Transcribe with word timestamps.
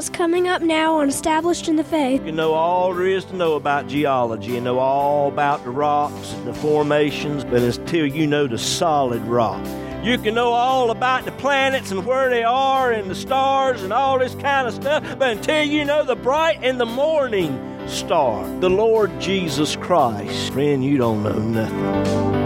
what's 0.00 0.08
coming 0.08 0.48
up 0.48 0.62
now 0.62 0.94
on 0.94 1.10
Established 1.10 1.68
in 1.68 1.76
the 1.76 1.84
Faith. 1.84 2.22
You 2.22 2.28
can 2.28 2.36
know 2.36 2.54
all 2.54 2.94
there 2.94 3.06
is 3.06 3.26
to 3.26 3.36
know 3.36 3.56
about 3.56 3.86
geology. 3.86 4.52
You 4.52 4.62
know 4.62 4.78
all 4.78 5.28
about 5.28 5.62
the 5.62 5.68
rocks 5.68 6.32
and 6.32 6.46
the 6.46 6.54
formations, 6.54 7.44
but 7.44 7.60
until 7.60 8.06
you 8.06 8.26
know 8.26 8.46
the 8.46 8.56
solid 8.56 9.20
rock. 9.24 9.62
You 10.02 10.16
can 10.16 10.34
know 10.34 10.52
all 10.52 10.90
about 10.90 11.26
the 11.26 11.32
planets 11.32 11.90
and 11.90 12.06
where 12.06 12.30
they 12.30 12.44
are 12.44 12.90
and 12.90 13.10
the 13.10 13.14
stars 13.14 13.82
and 13.82 13.92
all 13.92 14.18
this 14.18 14.34
kind 14.36 14.66
of 14.66 14.72
stuff, 14.72 15.04
but 15.18 15.36
until 15.36 15.64
you 15.64 15.84
know 15.84 16.02
the 16.02 16.16
bright 16.16 16.60
and 16.62 16.80
the 16.80 16.86
morning 16.86 17.60
star, 17.86 18.48
the 18.60 18.70
Lord 18.70 19.10
Jesus 19.20 19.76
Christ, 19.76 20.54
friend, 20.54 20.82
you 20.82 20.96
don't 20.96 21.22
know 21.22 21.38
nothing. 21.38 22.39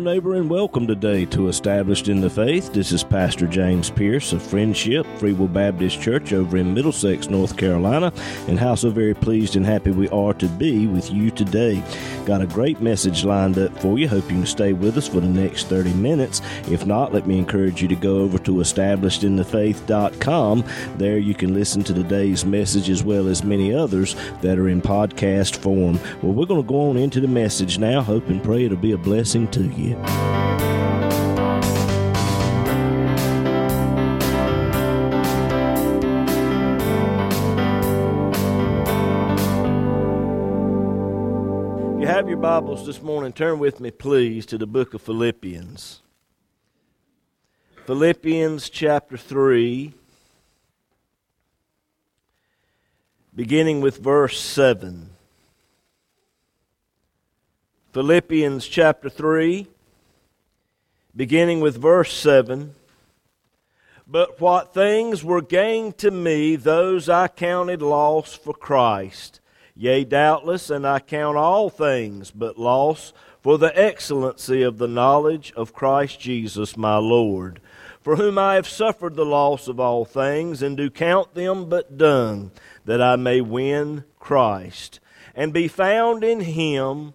Neighbor, 0.00 0.34
and 0.34 0.50
welcome 0.50 0.86
today 0.86 1.24
to 1.26 1.48
Established 1.48 2.08
in 2.08 2.20
the 2.20 2.30
Faith. 2.30 2.72
This 2.72 2.92
is 2.92 3.02
Pastor 3.02 3.46
James 3.46 3.90
Pierce 3.90 4.32
of 4.32 4.42
Friendship 4.42 5.06
Free 5.18 5.32
Will 5.32 5.48
Baptist 5.48 6.00
Church 6.00 6.32
over 6.32 6.56
in 6.56 6.74
Middlesex, 6.74 7.30
North 7.30 7.56
Carolina, 7.56 8.12
and 8.46 8.58
how 8.58 8.74
so 8.74 8.90
very 8.90 9.14
pleased 9.14 9.56
and 9.56 9.64
happy 9.64 9.90
we 9.90 10.08
are 10.10 10.34
to 10.34 10.46
be 10.46 10.86
with 10.86 11.10
you 11.10 11.30
today. 11.30 11.82
Got 12.26 12.42
a 12.42 12.46
great 12.46 12.80
message 12.80 13.24
lined 13.24 13.58
up 13.58 13.80
for 13.80 13.98
you. 13.98 14.06
Hope 14.06 14.24
you 14.24 14.36
can 14.36 14.46
stay 14.46 14.74
with 14.74 14.98
us 14.98 15.08
for 15.08 15.20
the 15.20 15.26
next 15.26 15.68
30 15.68 15.94
minutes. 15.94 16.42
If 16.70 16.84
not, 16.84 17.14
let 17.14 17.26
me 17.26 17.38
encourage 17.38 17.80
you 17.80 17.88
to 17.88 17.96
go 17.96 18.18
over 18.18 18.38
to 18.38 18.56
establishedinthefaith.com. 18.56 20.64
There 20.98 21.18
you 21.18 21.34
can 21.34 21.54
listen 21.54 21.82
to 21.84 21.94
today's 21.94 22.44
message 22.44 22.90
as 22.90 23.02
well 23.02 23.28
as 23.28 23.42
many 23.42 23.72
others 23.72 24.14
that 24.42 24.58
are 24.58 24.68
in 24.68 24.82
podcast 24.82 25.56
form. 25.56 25.98
Well, 26.22 26.34
we're 26.34 26.46
going 26.46 26.62
to 26.62 26.68
go 26.68 26.90
on 26.90 26.98
into 26.98 27.20
the 27.20 27.28
message 27.28 27.78
now. 27.78 28.02
Hope 28.02 28.28
and 28.28 28.44
pray 28.44 28.66
it'll 28.66 28.76
be 28.76 28.92
a 28.92 28.98
blessing 28.98 29.48
to 29.52 29.64
you. 29.64 29.87
You 29.88 29.94
have 42.06 42.28
your 42.28 42.36
Bibles 42.36 42.84
this 42.84 43.00
morning. 43.00 43.32
Turn 43.32 43.58
with 43.58 43.80
me, 43.80 43.90
please, 43.90 44.44
to 44.46 44.58
the 44.58 44.66
book 44.66 44.92
of 44.92 45.00
Philippians. 45.00 46.02
Philippians 47.86 48.68
chapter 48.68 49.16
3, 49.16 49.94
beginning 53.34 53.80
with 53.80 53.96
verse 53.96 54.38
7. 54.38 55.08
Philippians 57.94 58.66
chapter 58.68 59.08
3, 59.08 59.66
beginning 61.18 61.58
with 61.58 61.76
verse 61.76 62.16
7. 62.16 62.76
But 64.06 64.40
what 64.40 64.72
things 64.72 65.24
were 65.24 65.42
gained 65.42 65.98
to 65.98 66.12
me, 66.12 66.54
those 66.54 67.08
I 67.08 67.26
counted 67.26 67.82
loss 67.82 68.34
for 68.34 68.54
Christ. 68.54 69.40
Yea, 69.74 70.04
doubtless, 70.04 70.70
and 70.70 70.86
I 70.86 71.00
count 71.00 71.36
all 71.36 71.70
things 71.70 72.30
but 72.30 72.56
loss 72.56 73.12
for 73.42 73.58
the 73.58 73.76
excellency 73.76 74.62
of 74.62 74.78
the 74.78 74.86
knowledge 74.86 75.52
of 75.56 75.74
Christ 75.74 76.20
Jesus 76.20 76.76
my 76.76 76.98
Lord, 76.98 77.60
for 78.00 78.14
whom 78.14 78.38
I 78.38 78.54
have 78.54 78.68
suffered 78.68 79.16
the 79.16 79.26
loss 79.26 79.66
of 79.66 79.80
all 79.80 80.04
things, 80.04 80.62
and 80.62 80.76
do 80.76 80.88
count 80.88 81.34
them 81.34 81.68
but 81.68 81.98
dung, 81.98 82.52
that 82.84 83.02
I 83.02 83.16
may 83.16 83.40
win 83.40 84.04
Christ, 84.20 85.00
and 85.34 85.52
be 85.52 85.66
found 85.66 86.22
in 86.22 86.42
him 86.42 87.14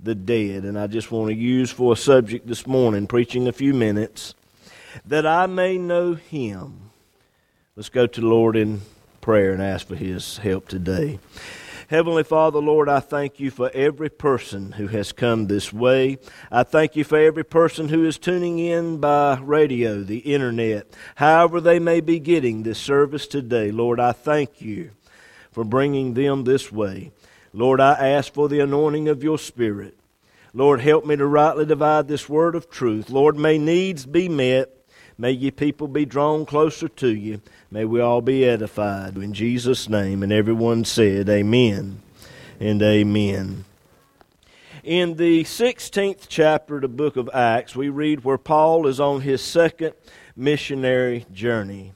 the 0.00 0.14
dead. 0.14 0.64
And 0.64 0.78
I 0.78 0.86
just 0.86 1.10
want 1.10 1.28
to 1.28 1.34
use 1.34 1.70
for 1.70 1.92
a 1.92 1.96
subject 1.96 2.46
this 2.46 2.66
morning, 2.66 3.06
preaching 3.06 3.48
a 3.48 3.52
few 3.52 3.74
minutes, 3.74 4.34
that 5.04 5.26
I 5.26 5.46
may 5.46 5.78
know 5.78 6.14
him. 6.14 6.90
Let's 7.74 7.88
go 7.88 8.06
to 8.06 8.20
the 8.20 8.26
Lord 8.26 8.56
in 8.56 8.82
prayer 9.20 9.52
and 9.52 9.62
ask 9.62 9.86
for 9.86 9.96
his 9.96 10.38
help 10.38 10.68
today. 10.68 11.18
Heavenly 11.88 12.24
Father, 12.24 12.58
Lord, 12.58 12.88
I 12.88 12.98
thank 12.98 13.38
you 13.38 13.50
for 13.52 13.70
every 13.72 14.08
person 14.08 14.72
who 14.72 14.88
has 14.88 15.12
come 15.12 15.46
this 15.46 15.72
way. 15.72 16.18
I 16.50 16.64
thank 16.64 16.96
you 16.96 17.04
for 17.04 17.16
every 17.16 17.44
person 17.44 17.88
who 17.88 18.04
is 18.04 18.18
tuning 18.18 18.58
in 18.58 18.98
by 18.98 19.38
radio, 19.40 20.02
the 20.02 20.18
internet, 20.18 20.88
however 21.14 21.60
they 21.60 21.78
may 21.78 22.00
be 22.00 22.18
getting 22.18 22.64
this 22.64 22.80
service 22.80 23.28
today. 23.28 23.70
Lord, 23.70 24.00
I 24.00 24.10
thank 24.10 24.60
you 24.60 24.90
for 25.52 25.64
bringing 25.64 26.14
them 26.14 26.42
this 26.42 26.72
way. 26.72 27.12
Lord, 27.56 27.80
I 27.80 28.10
ask 28.10 28.34
for 28.34 28.50
the 28.50 28.60
anointing 28.60 29.08
of 29.08 29.24
your 29.24 29.38
Spirit. 29.38 29.96
Lord, 30.52 30.82
help 30.82 31.06
me 31.06 31.16
to 31.16 31.24
rightly 31.24 31.64
divide 31.64 32.06
this 32.06 32.28
word 32.28 32.54
of 32.54 32.68
truth. 32.68 33.08
Lord, 33.08 33.38
may 33.38 33.56
needs 33.56 34.04
be 34.04 34.28
met. 34.28 34.70
May 35.16 35.30
ye 35.30 35.50
people 35.50 35.88
be 35.88 36.04
drawn 36.04 36.44
closer 36.44 36.86
to 36.86 37.08
you. 37.08 37.40
May 37.70 37.86
we 37.86 37.98
all 37.98 38.20
be 38.20 38.44
edified. 38.44 39.16
In 39.16 39.32
Jesus' 39.32 39.88
name. 39.88 40.22
And 40.22 40.30
everyone 40.30 40.84
said, 40.84 41.30
Amen 41.30 42.02
and 42.60 42.82
Amen. 42.82 43.64
In 44.84 45.16
the 45.16 45.44
16th 45.44 46.26
chapter 46.28 46.76
of 46.76 46.82
the 46.82 46.88
book 46.88 47.16
of 47.16 47.30
Acts, 47.32 47.74
we 47.74 47.88
read 47.88 48.22
where 48.22 48.36
Paul 48.36 48.86
is 48.86 49.00
on 49.00 49.22
his 49.22 49.40
second 49.40 49.94
missionary 50.36 51.24
journey. 51.32 51.94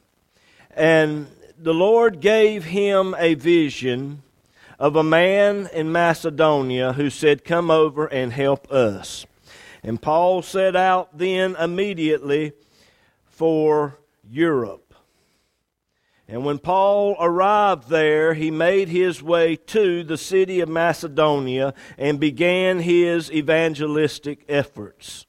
And 0.70 1.26
the 1.58 1.74
Lord 1.74 2.20
gave 2.20 2.64
him 2.64 3.14
a 3.18 3.34
vision 3.34 4.22
of 4.80 4.96
a 4.96 5.04
man 5.04 5.68
in 5.74 5.92
Macedonia 5.92 6.94
who 6.94 7.10
said, 7.10 7.44
Come 7.44 7.70
over 7.70 8.06
and 8.06 8.32
help 8.32 8.72
us. 8.72 9.26
And 9.82 10.00
Paul 10.00 10.40
set 10.40 10.74
out 10.74 11.16
then 11.16 11.54
immediately 11.56 12.52
for 13.26 13.98
Europe. 14.28 14.94
And 16.26 16.44
when 16.46 16.58
Paul 16.58 17.16
arrived 17.20 17.88
there, 17.90 18.32
he 18.34 18.50
made 18.50 18.88
his 18.88 19.22
way 19.22 19.56
to 19.56 20.02
the 20.02 20.16
city 20.16 20.60
of 20.60 20.68
Macedonia 20.68 21.74
and 21.98 22.18
began 22.18 22.78
his 22.78 23.30
evangelistic 23.30 24.44
efforts. 24.48 25.26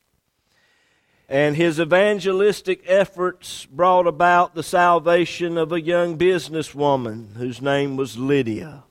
And 1.27 1.55
his 1.55 1.79
evangelistic 1.79 2.83
efforts 2.85 3.65
brought 3.65 4.05
about 4.05 4.53
the 4.53 4.63
salvation 4.63 5.57
of 5.57 5.71
a 5.71 5.81
young 5.81 6.17
businesswoman 6.17 7.35
whose 7.35 7.61
name 7.61 7.97
was 7.97 8.17
Lydia. 8.17 8.83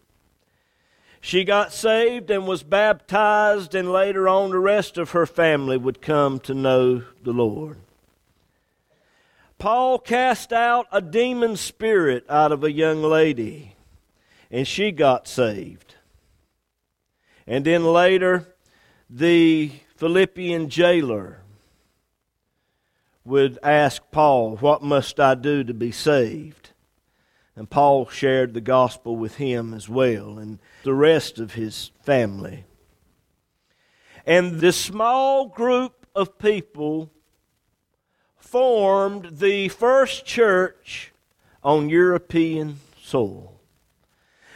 She 1.20 1.44
got 1.44 1.72
saved 1.72 2.30
and 2.30 2.46
was 2.46 2.62
baptized, 2.62 3.74
and 3.74 3.92
later 3.92 4.28
on, 4.28 4.50
the 4.50 4.58
rest 4.58 4.96
of 4.96 5.10
her 5.10 5.26
family 5.26 5.76
would 5.76 6.00
come 6.00 6.40
to 6.40 6.54
know 6.54 7.04
the 7.22 7.32
Lord. 7.32 7.76
Paul 9.58 9.98
cast 9.98 10.52
out 10.52 10.86
a 10.90 11.02
demon 11.02 11.56
spirit 11.56 12.24
out 12.30 12.50
of 12.50 12.64
a 12.64 12.72
young 12.72 13.02
lady, 13.02 13.76
and 14.50 14.66
she 14.66 14.90
got 14.90 15.28
saved. 15.28 15.96
And 17.46 17.66
then 17.66 17.84
later, 17.84 18.54
the 19.10 19.72
Philippian 19.96 20.70
jailer 20.70 21.42
would 23.26 23.58
ask 23.62 24.02
Paul, 24.10 24.56
What 24.56 24.82
must 24.82 25.20
I 25.20 25.34
do 25.34 25.62
to 25.64 25.74
be 25.74 25.92
saved? 25.92 26.69
And 27.56 27.68
Paul 27.68 28.08
shared 28.08 28.54
the 28.54 28.60
gospel 28.60 29.16
with 29.16 29.36
him 29.36 29.74
as 29.74 29.88
well. 29.88 30.38
And 30.38 30.58
the 30.82 30.94
rest 30.94 31.38
of 31.38 31.54
his 31.54 31.90
family. 32.02 32.64
And 34.24 34.60
this 34.60 34.78
small 34.78 35.46
group 35.46 36.06
of 36.14 36.38
people 36.38 37.10
formed 38.36 39.38
the 39.38 39.68
first 39.68 40.24
church 40.24 41.12
on 41.62 41.88
European 41.88 42.80
soil. 43.00 43.60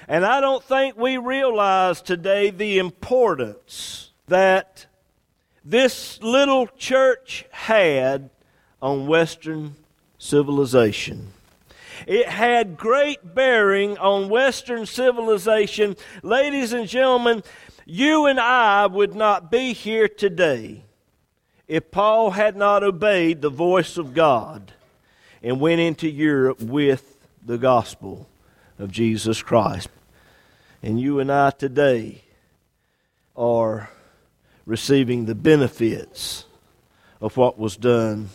And 0.08 0.24
I 0.24 0.40
don't 0.40 0.62
think 0.62 0.96
we 0.96 1.16
realize 1.16 2.02
today 2.02 2.50
the 2.50 2.78
importance 2.78 4.10
that 4.26 4.86
this 5.64 6.20
little 6.22 6.66
church 6.66 7.46
had 7.50 8.30
on 8.82 9.06
Western 9.06 9.76
civilization. 10.18 11.33
It 12.06 12.28
had 12.28 12.76
great 12.76 13.34
bearing 13.34 13.98
on 13.98 14.28
Western 14.28 14.86
civilization. 14.86 15.96
Ladies 16.22 16.72
and 16.72 16.88
gentlemen, 16.88 17.42
you 17.86 18.26
and 18.26 18.40
I 18.40 18.86
would 18.86 19.14
not 19.14 19.50
be 19.50 19.72
here 19.72 20.08
today 20.08 20.84
if 21.66 21.90
Paul 21.90 22.30
had 22.30 22.56
not 22.56 22.82
obeyed 22.82 23.40
the 23.42 23.50
voice 23.50 23.96
of 23.96 24.14
God 24.14 24.72
and 25.42 25.60
went 25.60 25.80
into 25.80 26.08
Europe 26.08 26.60
with 26.60 27.26
the 27.44 27.58
gospel 27.58 28.28
of 28.78 28.90
Jesus 28.90 29.42
Christ. 29.42 29.88
And 30.82 31.00
you 31.00 31.20
and 31.20 31.30
I 31.30 31.50
today 31.50 32.22
are 33.36 33.90
receiving 34.66 35.26
the 35.26 35.34
benefits 35.34 36.44
of 37.20 37.36
what 37.36 37.58
was 37.58 37.76
done 37.76 38.30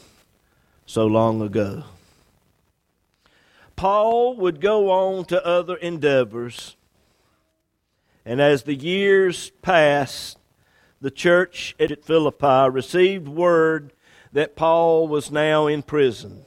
so 0.85 1.06
long 1.06 1.41
ago. 1.41 1.83
Paul 3.79 4.35
would 4.35 4.59
go 4.59 4.91
on 4.91 5.23
to 5.27 5.47
other 5.47 5.77
endeavors, 5.77 6.75
and 8.25 8.41
as 8.41 8.63
the 8.63 8.75
years 8.75 9.51
passed, 9.61 10.37
the 10.99 11.09
church 11.09 11.77
at 11.79 12.03
Philippi 12.03 12.69
received 12.69 13.29
word 13.29 13.93
that 14.33 14.57
Paul 14.57 15.07
was 15.07 15.31
now 15.31 15.67
in 15.67 15.81
prison. 15.81 16.43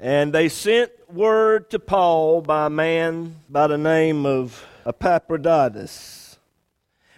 And 0.00 0.32
they 0.32 0.48
sent 0.48 0.90
word 1.12 1.68
to 1.68 1.78
Paul 1.78 2.40
by 2.40 2.64
a 2.64 2.70
man 2.70 3.40
by 3.50 3.66
the 3.66 3.76
name 3.76 4.24
of 4.24 4.66
Epaphroditus. 4.86 6.38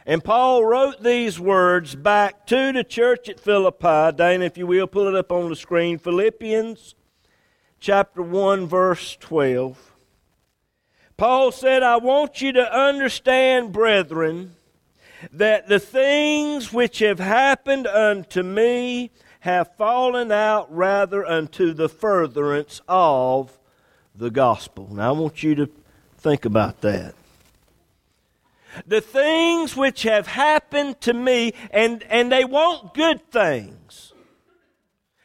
And 0.05 0.25
Paul 0.25 0.65
wrote 0.65 1.05
these 1.05 1.39
words 1.39 1.95
back 1.95 2.49
to 2.49 2.73
the 2.73 2.83
church 2.83 3.29
at 3.29 3.39
Philippi. 3.39 4.11
Dana, 4.17 4.47
if 4.47 4.59
you 4.59 4.67
will, 4.67 4.89
pull 4.89 5.07
it 5.07 5.15
up 5.15 5.31
on 5.31 5.49
the 5.49 5.55
screen. 5.55 5.99
Philippians 5.99 6.97
chapter 7.81 8.23
1, 8.23 8.67
verse 8.67 9.17
12. 9.21 9.93
Paul 11.17 11.51
said, 11.51 11.83
I 11.83 11.97
want 11.97 12.41
you 12.41 12.53
to 12.53 12.79
understand, 12.79 13.73
brethren, 13.73 14.57
that 15.33 15.69
the 15.69 15.79
things 15.79 16.73
which 16.73 17.01
have 17.01 17.19
happened 17.19 17.87
unto 17.87 18.43
me 18.43 19.11
have 19.41 19.75
fallen 19.77 20.31
out 20.31 20.75
rather 20.75 21.27
unto 21.27 21.73
the 21.73 21.89
furtherance 21.89 22.81
of 22.87 23.59
the 24.15 24.31
gospel. 24.31 24.89
Now, 24.93 25.15
I 25.15 25.19
want 25.19 25.43
you 25.43 25.55
to 25.57 25.71
think 26.19 26.45
about 26.45 26.83
that. 26.83 27.15
The 28.87 29.01
things 29.01 29.77
which 29.77 30.03
have 30.05 30.27
happened 30.27 31.01
to 31.03 31.13
me, 31.13 31.55
and, 31.71 32.03
and 32.05 32.31
they 32.31 32.45
weren't 32.45 32.95
good 32.95 33.31
things. 33.31 34.10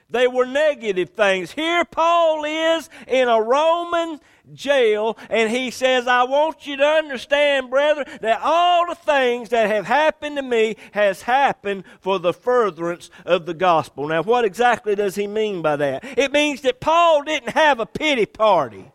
They 0.10 0.28
were 0.28 0.46
negative 0.46 1.10
things. 1.10 1.52
Here 1.52 1.84
Paul 1.84 2.44
is 2.46 2.90
in 3.08 3.28
a 3.28 3.42
Roman 3.42 4.20
jail, 4.54 5.18
and 5.30 5.50
he 5.50 5.72
says, 5.72 6.08
I 6.08 6.24
want 6.24 6.68
you 6.68 6.78
to 6.78 6.86
understand, 6.86 7.72
brethren, 7.72 8.06
that 8.22 8.42
all 8.44 8.86
the 8.88 8.96
things 8.96 9.50
that 9.50 9.68
have 9.68 9.86
happened 9.86 10.38
to 10.38 10.44
me 10.44 10.78
has 10.92 11.24
happened 11.24 11.84
for 12.00 12.20
the 12.20 12.34
furtherance 12.34 13.10
of 13.26 13.48
the 13.48 13.56
gospel. 13.56 14.08
Now, 14.08 14.22
what 14.22 14.46
exactly 14.46 14.94
does 14.94 15.16
he 15.16 15.26
mean 15.26 15.64
by 15.64 15.76
that? 15.78 16.04
It 16.18 16.32
means 16.32 16.62
that 16.62 16.80
Paul 16.80 17.24
didn't 17.24 17.54
have 17.54 17.80
a 17.80 17.88
pity 17.88 18.28
party. 18.28 18.92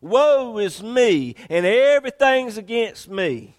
Woe 0.00 0.58
is 0.58 0.82
me, 0.82 1.36
and 1.50 1.66
everything's 1.66 2.56
against 2.56 3.08
me. 3.08 3.56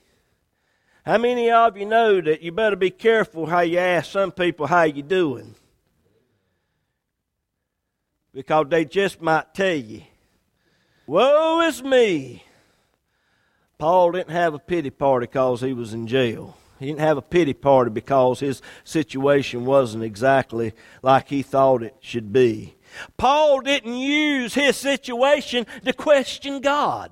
How 1.05 1.17
many 1.17 1.51
of 1.51 1.77
you 1.77 1.85
know 1.85 2.19
that 2.21 2.41
you 2.41 2.51
better 2.51 2.75
be 2.75 2.89
careful 2.89 3.45
how 3.45 3.59
you 3.59 3.77
ask 3.77 4.11
some 4.11 4.31
people 4.31 4.67
how 4.67 4.83
you 4.83 5.03
doing? 5.03 5.55
Because 8.33 8.67
they 8.69 8.85
just 8.85 9.21
might 9.21 9.53
tell 9.53 9.75
you. 9.75 10.03
Woe 11.05 11.61
is 11.61 11.83
me. 11.83 12.43
Paul 13.77 14.13
didn't 14.13 14.31
have 14.31 14.53
a 14.53 14.59
pity 14.59 14.89
party 14.89 15.25
because 15.25 15.61
he 15.61 15.73
was 15.73 15.93
in 15.93 16.07
jail. 16.07 16.57
He 16.79 16.87
didn't 16.87 17.01
have 17.01 17.17
a 17.17 17.21
pity 17.21 17.53
party 17.53 17.91
because 17.91 18.39
his 18.39 18.61
situation 18.83 19.65
wasn't 19.65 20.03
exactly 20.03 20.73
like 21.01 21.29
he 21.29 21.41
thought 21.41 21.83
it 21.83 21.95
should 21.99 22.33
be. 22.33 22.75
Paul 23.17 23.61
didn't 23.61 23.95
use 23.95 24.53
his 24.53 24.77
situation 24.77 25.65
to 25.85 25.93
question 25.93 26.61
God. 26.61 27.11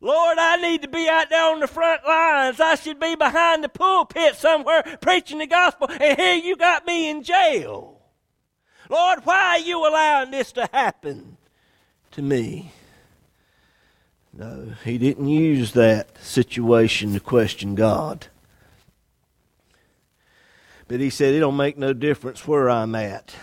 Lord, 0.00 0.38
I 0.38 0.56
need 0.56 0.82
to 0.82 0.88
be 0.88 1.08
out 1.08 1.30
there 1.30 1.52
on 1.52 1.60
the 1.60 1.66
front 1.66 2.06
lines. 2.06 2.60
I 2.60 2.76
should 2.76 3.00
be 3.00 3.16
behind 3.16 3.64
the 3.64 3.68
pulpit 3.68 4.36
somewhere 4.36 4.84
preaching 5.00 5.38
the 5.38 5.46
gospel, 5.46 5.88
and 5.90 6.18
here 6.18 6.36
you 6.36 6.56
got 6.56 6.86
me 6.86 7.10
in 7.10 7.22
jail. 7.22 7.97
Lord, 8.88 9.20
why 9.24 9.56
are 9.56 9.58
you 9.58 9.86
allowing 9.86 10.30
this 10.30 10.52
to 10.52 10.68
happen? 10.72 11.38
to 12.12 12.22
me. 12.22 12.72
No, 14.32 14.72
he 14.84 14.98
didn't 14.98 15.28
use 15.28 15.72
that 15.72 16.18
situation 16.22 17.14
to 17.14 17.20
question 17.20 17.74
God. 17.74 18.26
But 20.86 21.00
he 21.00 21.10
said, 21.10 21.34
it 21.34 21.40
don't 21.40 21.56
make 21.56 21.76
no 21.76 21.92
difference 21.92 22.46
where 22.46 22.68
I'm 22.68 22.94
at. 22.94 23.34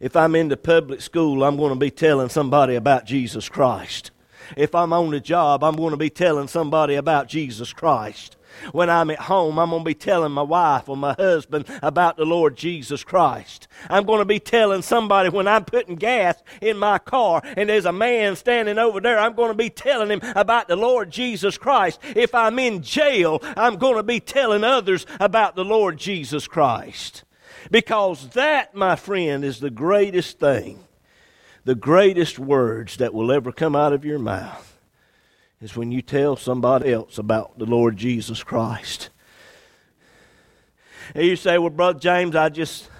If 0.00 0.16
I'm 0.16 0.34
in 0.34 0.48
the 0.48 0.56
public 0.56 1.00
school, 1.00 1.44
I'm 1.44 1.56
going 1.56 1.72
to 1.72 1.78
be 1.78 1.90
telling 1.90 2.28
somebody 2.28 2.74
about 2.74 3.04
Jesus 3.04 3.48
Christ. 3.48 4.10
If 4.56 4.74
I'm 4.74 4.92
on 4.92 5.10
the 5.10 5.20
job, 5.20 5.62
I'm 5.62 5.76
going 5.76 5.92
to 5.92 5.96
be 5.96 6.10
telling 6.10 6.48
somebody 6.48 6.96
about 6.96 7.28
Jesus 7.28 7.72
Christ. 7.72 8.36
When 8.70 8.88
I'm 8.88 9.10
at 9.10 9.18
home, 9.18 9.58
I'm 9.58 9.70
going 9.70 9.82
to 9.82 9.84
be 9.84 9.94
telling 9.94 10.32
my 10.32 10.42
wife 10.42 10.88
or 10.88 10.96
my 10.96 11.14
husband 11.14 11.66
about 11.82 12.16
the 12.16 12.24
Lord 12.24 12.56
Jesus 12.56 13.02
Christ. 13.02 13.68
I'm 13.90 14.04
going 14.04 14.20
to 14.20 14.24
be 14.24 14.38
telling 14.38 14.82
somebody 14.82 15.28
when 15.28 15.48
I'm 15.48 15.64
putting 15.64 15.96
gas 15.96 16.40
in 16.60 16.78
my 16.78 16.98
car 16.98 17.42
and 17.44 17.68
there's 17.68 17.86
a 17.86 17.92
man 17.92 18.36
standing 18.36 18.78
over 18.78 19.00
there, 19.00 19.18
I'm 19.18 19.34
going 19.34 19.50
to 19.50 19.56
be 19.56 19.70
telling 19.70 20.10
him 20.10 20.20
about 20.36 20.68
the 20.68 20.76
Lord 20.76 21.10
Jesus 21.10 21.58
Christ. 21.58 21.98
If 22.14 22.34
I'm 22.34 22.58
in 22.58 22.82
jail, 22.82 23.40
I'm 23.56 23.76
going 23.76 23.96
to 23.96 24.02
be 24.02 24.20
telling 24.20 24.64
others 24.64 25.06
about 25.18 25.56
the 25.56 25.64
Lord 25.64 25.98
Jesus 25.98 26.46
Christ. 26.46 27.24
Because 27.70 28.30
that, 28.30 28.74
my 28.74 28.96
friend, 28.96 29.44
is 29.44 29.60
the 29.60 29.70
greatest 29.70 30.38
thing, 30.38 30.84
the 31.64 31.74
greatest 31.74 32.38
words 32.38 32.96
that 32.96 33.14
will 33.14 33.30
ever 33.30 33.52
come 33.52 33.76
out 33.76 33.92
of 33.92 34.04
your 34.04 34.18
mouth 34.18 34.71
is 35.62 35.76
when 35.76 35.92
you 35.92 36.02
tell 36.02 36.36
somebody 36.36 36.92
else 36.92 37.18
about 37.18 37.56
the 37.56 37.64
Lord 37.64 37.96
Jesus 37.96 38.42
Christ. 38.42 39.10
And 41.14 41.24
you 41.24 41.36
say, 41.36 41.56
Well, 41.56 41.70
Brother 41.70 42.00
James, 42.00 42.34
I 42.34 42.48
just, 42.48 42.90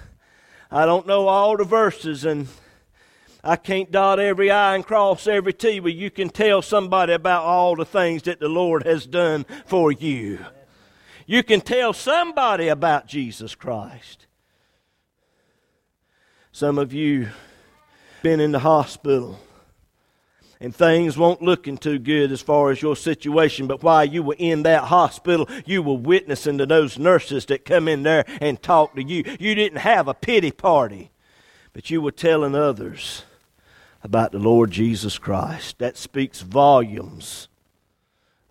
I 0.70 0.86
don't 0.86 1.06
know 1.06 1.26
all 1.26 1.56
the 1.56 1.64
verses 1.64 2.24
and 2.24 2.46
I 3.42 3.56
can't 3.56 3.90
dot 3.90 4.20
every 4.20 4.52
I 4.52 4.76
and 4.76 4.86
cross 4.86 5.26
every 5.26 5.52
T, 5.52 5.80
but 5.80 5.94
you 5.94 6.08
can 6.08 6.30
tell 6.30 6.62
somebody 6.62 7.12
about 7.12 7.42
all 7.42 7.74
the 7.74 7.84
things 7.84 8.22
that 8.22 8.38
the 8.38 8.48
Lord 8.48 8.84
has 8.84 9.04
done 9.06 9.44
for 9.66 9.90
you. 9.90 10.38
You 11.26 11.42
can 11.42 11.60
tell 11.60 11.92
somebody 11.92 12.68
about 12.68 13.08
Jesus 13.08 13.56
Christ. 13.56 14.26
Some 16.52 16.78
of 16.78 16.92
you 16.92 17.30
been 18.22 18.38
in 18.38 18.52
the 18.52 18.60
hospital 18.60 19.40
and 20.62 20.74
things 20.74 21.18
won't 21.18 21.42
looking 21.42 21.76
too 21.76 21.98
good 21.98 22.30
as 22.30 22.40
far 22.40 22.70
as 22.70 22.80
your 22.80 22.94
situation. 22.94 23.66
But 23.66 23.82
while 23.82 24.04
you 24.04 24.22
were 24.22 24.36
in 24.38 24.62
that 24.62 24.84
hospital, 24.84 25.48
you 25.66 25.82
were 25.82 25.96
witnessing 25.96 26.56
to 26.58 26.66
those 26.66 27.00
nurses 27.00 27.46
that 27.46 27.64
come 27.64 27.88
in 27.88 28.04
there 28.04 28.24
and 28.40 28.62
talk 28.62 28.94
to 28.94 29.02
you. 29.02 29.24
You 29.40 29.56
didn't 29.56 29.78
have 29.78 30.06
a 30.06 30.14
pity 30.14 30.52
party, 30.52 31.10
but 31.72 31.90
you 31.90 32.00
were 32.00 32.12
telling 32.12 32.54
others 32.54 33.24
about 34.04 34.30
the 34.30 34.38
Lord 34.38 34.70
Jesus 34.70 35.18
Christ. 35.18 35.80
That 35.80 35.96
speaks 35.96 36.42
volumes 36.42 37.48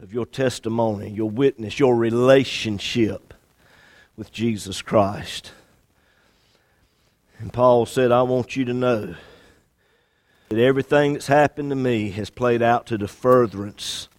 of 0.01 0.13
your 0.13 0.25
testimony, 0.25 1.09
your 1.09 1.29
witness, 1.29 1.79
your 1.79 1.95
relationship 1.95 3.33
with 4.17 4.33
Jesus 4.33 4.81
Christ. 4.81 5.53
And 7.39 7.53
Paul 7.53 7.85
said, 7.85 8.11
I 8.11 8.23
want 8.23 8.57
you 8.57 8.65
to 8.65 8.73
know 8.73 9.15
that 10.51 10.59
everything 10.59 11.13
that's 11.13 11.27
happened 11.27 11.69
to 11.69 11.75
me 11.77 12.09
has 12.09 12.29
played 12.29 12.61
out 12.61 12.85
to 12.85 12.97
the 12.97 13.07
furtherance 13.07 14.09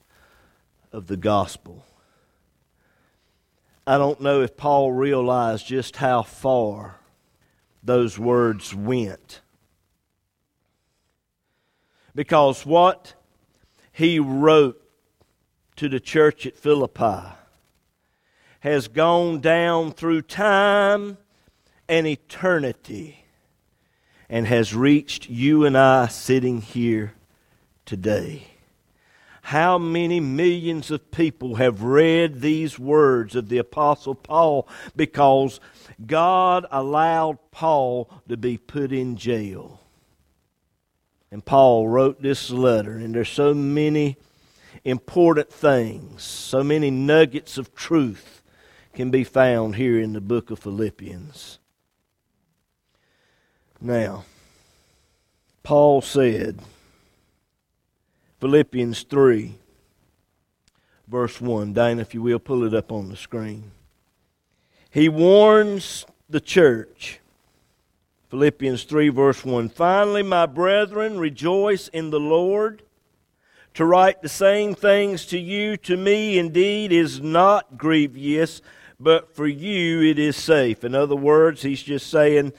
of 0.91 1.07
the 1.07 1.17
gospel. 1.19 1.85
I 3.87 3.99
don't 3.99 4.19
know 4.19 4.41
if 4.41 4.57
Paul 4.57 4.93
realized 4.93 5.67
just 5.67 5.97
how 5.97 6.23
far 6.23 7.01
those 7.83 8.19
words 8.19 8.75
went. 8.75 9.43
Because 12.15 12.65
what 12.65 13.13
he 13.93 14.19
wrote 14.19 14.83
to 15.77 15.87
the 15.87 16.01
church 16.01 16.47
at 16.47 16.57
Philippi 16.57 17.35
has 18.61 18.89
gone 18.89 19.41
down 19.43 19.93
through 19.93 20.23
time 20.23 21.19
and 21.91 22.07
eternity 22.07 23.22
and 24.33 24.47
has 24.47 24.75
reached 24.75 25.29
you 25.29 25.67
and 25.67 25.77
I 25.77 26.07
sitting 26.07 26.63
here 26.63 27.13
today. 27.85 28.45
How 29.43 29.77
many 29.77 30.21
millions 30.21 30.91
of 30.91 31.11
people 31.11 31.57
have 31.57 31.83
read 31.83 32.41
these 32.41 32.79
words 32.79 33.37
of 33.37 33.51
the 33.51 33.59
Apostle 33.59 34.15
Paul 34.15 34.67
because 34.97 35.61
God 36.07 36.65
allowed 36.71 37.41
Paul 37.51 38.09
to 38.27 38.39
be 38.39 38.57
put 38.57 38.91
in 38.91 39.19
jail? 39.19 39.81
And 41.31 41.45
Paul 41.45 41.89
wrote 41.89 42.23
this 42.23 42.49
letter, 42.49 42.93
and 42.97 43.15
there's 43.15 43.29
so 43.29 43.53
many 43.53 44.17
important 44.83 45.53
things, 45.53 46.23
so 46.23 46.65
many 46.65 46.91
nuggets 46.91 47.59
of 47.59 47.75
truth 47.75 48.41
can 48.95 49.11
be 49.11 49.25
found 49.25 49.77
here 49.77 50.01
in 50.01 50.15
the 50.15 50.23
book 50.23 50.51
of 50.51 50.59
Philippians. 50.59 51.59
Now, 53.85 54.25
Paul 55.65 56.03
said, 56.03 56.61
Philippians 58.41 59.03
3, 59.03 59.55
verse 61.09 61.41
1. 61.41 61.73
Dana, 61.73 62.01
if 62.01 62.15
you 62.15 62.23
will, 62.23 62.39
pull 62.39 62.63
it 62.63 62.75
up 62.75 62.93
on 62.93 63.09
the 63.09 63.17
screen. 63.17 63.73
He 64.89 65.09
warns 65.09 66.07
the 66.31 66.41
church. 66.41 67.19
Philippians 68.31 68.85
3, 68.85 69.09
verse 69.09 69.45
1. 69.45 69.69
Finally, 69.71 70.23
my 70.23 70.47
brethren, 70.47 71.19
rejoice 71.19 71.89
in 71.89 72.11
the 72.11 72.21
Lord. 72.21 72.83
To 73.75 73.85
write 73.85 74.23
the 74.23 74.29
same 74.29 74.77
things 74.77 75.27
to 75.27 75.39
you, 75.41 75.77
to 75.79 75.97
me 75.97 76.39
indeed, 76.39 76.93
is 76.93 77.21
not 77.21 77.79
grievous, 77.79 78.63
but 79.01 79.35
for 79.35 79.49
you 79.49 80.03
it 80.03 80.21
is 80.21 80.37
safe. 80.37 80.85
In 80.85 80.95
other 80.95 81.17
words, 81.17 81.63
he's 81.63 81.83
just 81.83 82.09
saying, 82.09 82.53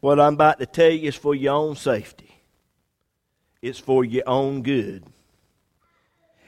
what 0.00 0.18
I'm 0.18 0.34
about 0.34 0.58
to 0.58 0.66
tell 0.66 0.90
you 0.90 1.08
is 1.08 1.16
for 1.16 1.34
your 1.34 1.54
own 1.54 1.76
safety, 1.76 2.42
it's 3.62 3.78
for 3.78 4.04
your 4.04 4.24
own 4.26 4.62
good. 4.62 5.04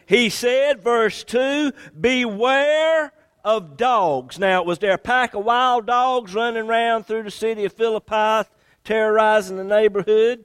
He 0.06 0.28
said, 0.28 0.82
verse 0.82 1.25
2 1.25 1.73
Beware 1.99 3.12
of 3.44 3.76
dogs. 3.76 4.38
Now, 4.38 4.62
was 4.62 4.78
there 4.78 4.94
a 4.94 4.99
pack 4.99 5.35
of 5.35 5.44
wild 5.44 5.87
dogs 5.87 6.35
running 6.35 6.68
around 6.68 7.06
through 7.06 7.25
the 7.25 7.30
city 7.30 7.64
of 7.64 7.73
Philippi 7.73 8.49
terrorizing 8.85 9.56
the 9.56 9.64
neighborhood? 9.64 10.44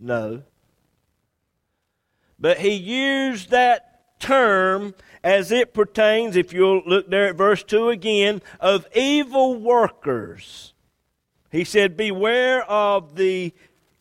No. 0.00 0.42
But 2.38 2.58
he 2.58 2.72
used 2.72 3.50
that 3.50 4.18
term 4.18 4.94
as 5.22 5.50
it 5.50 5.72
pertains, 5.72 6.36
if 6.36 6.52
you'll 6.52 6.82
look 6.84 7.08
there 7.08 7.28
at 7.28 7.36
verse 7.36 7.62
2 7.62 7.88
again, 7.88 8.42
of 8.60 8.86
evil 8.94 9.54
workers. 9.54 10.73
He 11.54 11.62
said, 11.62 11.96
Beware 11.96 12.64
of 12.64 13.14
the 13.14 13.54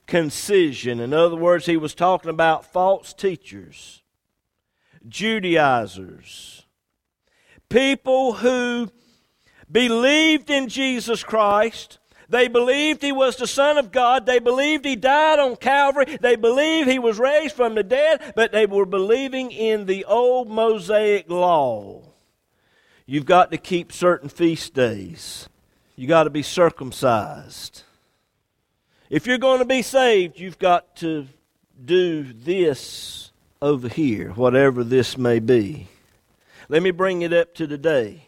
concision. 0.08 1.00
In 1.00 1.14
other 1.14 1.36
words, 1.36 1.68
he 1.68 1.78
was 1.78 1.94
talking 1.94 2.32
about 2.32 2.66
false 2.66 3.14
teachers, 3.14 4.02
Judaizers, 5.08 6.66
people 7.70 8.34
who 8.34 8.90
believed 9.72 10.50
in 10.50 10.68
Jesus 10.68 11.24
Christ 11.24 12.00
they 12.30 12.48
believed 12.48 13.04
he 13.04 13.12
was 13.12 13.36
the 13.36 13.46
Son 13.46 13.78
of 13.78 13.92
God. 13.92 14.26
They 14.26 14.40
believed 14.40 14.86
he 14.86 14.96
died 14.96 15.38
on 15.38 15.56
Calvary. 15.56 16.18
They 16.20 16.36
believed 16.36 16.90
he 16.90 16.98
was 16.98 17.20
raised 17.20 17.56
from 17.56 17.76
the 17.76 17.84
dead, 17.84 18.34
but 18.36 18.52
they 18.52 18.66
were 18.66 18.88
believing 18.88 19.52
in 19.52 19.86
the 19.86 20.06
old 20.06 20.50
Mosaic 20.50 21.30
law. 21.30 22.02
You've 23.06 23.28
got 23.28 23.52
to 23.52 23.58
keep 23.58 23.92
certain 23.92 24.30
feast 24.30 24.74
days, 24.74 25.48
you 25.96 26.08
got 26.08 26.24
to 26.24 26.30
be 26.30 26.42
circumcised. 26.42 27.84
If 29.10 29.28
you're 29.28 29.38
going 29.38 29.60
to 29.60 29.66
be 29.66 29.82
saved, 29.82 30.40
you've 30.40 30.60
got 30.60 30.96
to 30.98 31.28
do 31.84 32.24
this 32.24 33.32
over 33.62 33.88
here, 33.88 34.32
whatever 34.32 34.84
this 34.84 35.18
may 35.18 35.40
be. 35.40 35.88
Let 36.70 36.82
me 36.82 36.92
bring 36.92 37.22
it 37.22 37.34
up 37.34 37.54
to 37.56 37.68
today. 37.68 38.28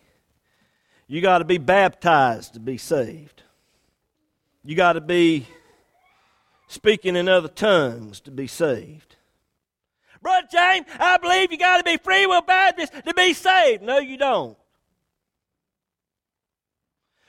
You 1.08 1.22
got 1.22 1.40
to 1.40 1.46
be 1.46 1.58
baptized 1.58 2.54
to 2.54 2.60
be 2.60 2.78
saved. 2.78 3.44
You 4.64 4.76
got 4.76 4.94
to 4.94 5.02
be 5.02 5.48
speaking 6.68 7.16
in 7.16 7.28
other 7.28 7.48
tongues 7.48 8.20
to 8.22 8.32
be 8.32 8.48
saved. 8.48 9.16
Brother 10.22 10.48
James, 10.52 10.88
I 11.00 11.18
believe 11.18 11.52
you 11.52 11.58
got 11.58 11.78
to 11.78 11.84
be 11.84 11.98
free 11.98 12.26
will 12.26 12.42
Baptist 12.42 12.92
to 13.06 13.14
be 13.14 13.34
saved. 13.34 13.84
No, 13.84 14.00
you 14.00 14.18
don't. 14.18 14.58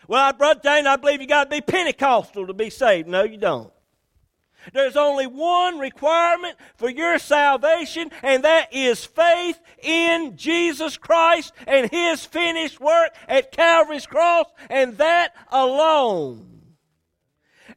Well, 0.09 0.33
Brother 0.33 0.61
James, 0.63 0.87
I 0.87 0.97
believe 0.97 1.21
you 1.21 1.27
got 1.27 1.45
to 1.45 1.57
be 1.57 1.61
Pentecostal 1.61 2.47
to 2.47 2.55
be 2.55 2.71
saved. 2.71 3.09
No, 3.09 3.25
you 3.25 3.37
don't. 3.37 3.73
There's 4.73 4.97
only 4.97 5.27
one 5.27 5.79
requirement 5.79 6.57
for 6.77 6.91
your 6.91 7.19
salvation, 7.19 8.11
and 8.23 8.45
that 8.45 8.73
is 8.73 9.05
faith 9.05 9.61
in 9.83 10.37
Jesus 10.37 10.97
Christ 10.97 11.53
and 11.67 11.91
His 11.91 12.25
finished 12.25 12.81
work 12.81 13.15
at 13.29 13.53
Calvary's 13.53 14.07
cross, 14.07 14.47
and 14.69 14.97
that 14.99 15.35
alone. 15.51 16.57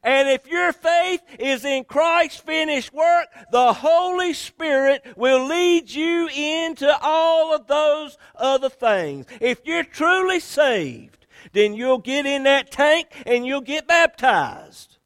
And 0.02 0.28
if 0.28 0.46
your 0.48 0.72
faith 0.72 1.20
is 1.38 1.64
in 1.64 1.84
Christ's 1.84 2.40
finished 2.40 2.92
work, 2.92 3.26
the 3.52 3.72
Holy 3.72 4.32
Spirit 4.32 5.04
will 5.14 5.46
lead 5.46 5.90
you 5.90 6.28
into 6.28 6.90
all 7.02 7.54
of 7.54 7.66
those 7.66 8.16
other 8.34 8.70
things. 8.70 9.26
If 9.40 9.60
you're 9.64 9.84
truly 9.84 10.40
saved, 10.40 11.19
then 11.52 11.74
you'll 11.74 11.98
get 11.98 12.26
in 12.26 12.44
that 12.44 12.70
tank 12.70 13.08
and 13.26 13.46
you'll 13.46 13.60
get 13.60 13.86
baptized. 13.86 14.98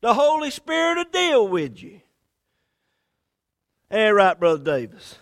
The 0.00 0.14
Holy 0.14 0.50
Spirit 0.50 0.96
will 0.96 1.04
deal 1.12 1.48
with 1.48 1.82
you. 1.82 2.00
Hey, 3.90 4.10
right, 4.10 4.38
Brother 4.38 4.62
Davis. 4.62 5.18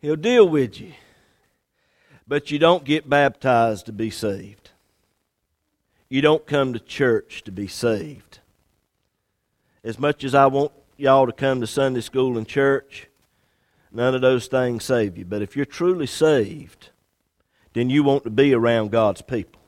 He'll 0.00 0.16
deal 0.16 0.48
with 0.48 0.80
you. 0.80 0.92
But 2.26 2.50
you 2.50 2.58
don't 2.58 2.84
get 2.84 3.08
baptized 3.08 3.86
to 3.86 3.92
be 3.92 4.10
saved. 4.10 4.70
You 6.08 6.20
don't 6.20 6.46
come 6.46 6.72
to 6.72 6.78
church 6.78 7.42
to 7.44 7.52
be 7.52 7.66
saved. 7.66 8.40
As 9.82 9.98
much 9.98 10.24
as 10.24 10.34
I 10.34 10.46
want 10.46 10.72
y'all 10.96 11.26
to 11.26 11.32
come 11.32 11.60
to 11.60 11.66
Sunday 11.66 12.00
school 12.00 12.36
and 12.36 12.46
church, 12.46 13.08
none 13.92 14.14
of 14.14 14.20
those 14.20 14.46
things 14.46 14.84
save 14.84 15.16
you. 15.16 15.24
But 15.24 15.42
if 15.42 15.56
you're 15.56 15.64
truly 15.64 16.06
saved, 16.06 16.90
then 17.78 17.90
you 17.90 18.02
want 18.02 18.24
to 18.24 18.30
be 18.30 18.54
around 18.54 18.90
God's 18.90 19.22
people. 19.22 19.60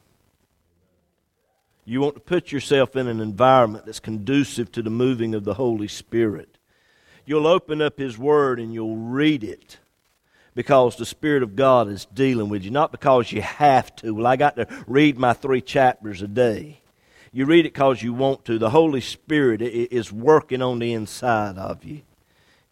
You 1.85 2.01
want 2.01 2.15
to 2.15 2.21
put 2.21 2.53
yourself 2.53 2.97
in 2.97 3.09
an 3.09 3.21
environment 3.21 3.87
that's 3.87 4.01
conducive 4.01 4.71
to 4.73 4.83
the 4.83 4.91
moving 4.91 5.35
of 5.35 5.45
the 5.45 5.55
Holy 5.55 5.89
Spirit. 5.89 6.59
You'll 7.25 7.47
open 7.47 7.81
up 7.81 7.99
His 7.99 8.19
Word 8.19 8.59
and 8.59 8.73
you'll 8.73 8.97
read 8.97 9.45
it 9.45 9.79
because 10.55 10.97
the 10.97 11.07
Spirit 11.07 11.43
of 11.43 11.57
God 11.57 11.89
is 11.89 12.07
dealing 12.07 12.49
with 12.49 12.65
you, 12.65 12.71
not 12.71 12.91
because 12.91 13.33
you 13.33 13.43
have 13.43 13.95
to. 13.97 14.13
Well, 14.13 14.27
I 14.27 14.37
got 14.37 14.57
to 14.57 14.67
read 14.87 15.19
my 15.19 15.33
three 15.33 15.61
chapters 15.61 16.23
a 16.23 16.29
day. 16.29 16.81
You 17.33 17.47
read 17.47 17.67
it 17.67 17.75
because 17.75 18.03
you 18.03 18.13
want 18.13 18.45
to. 18.47 18.59
The 18.59 18.71
Holy 18.71 19.01
Spirit 19.01 19.63
is 19.63 20.13
working 20.13 20.63
on 20.63 20.81
the 20.81 20.93
inside 20.93 21.59
of 21.59 21.85
you, 21.85 22.03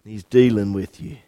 He's 0.04 0.24
dealing 0.24 0.72
with 0.72 1.00
you. 1.00 1.18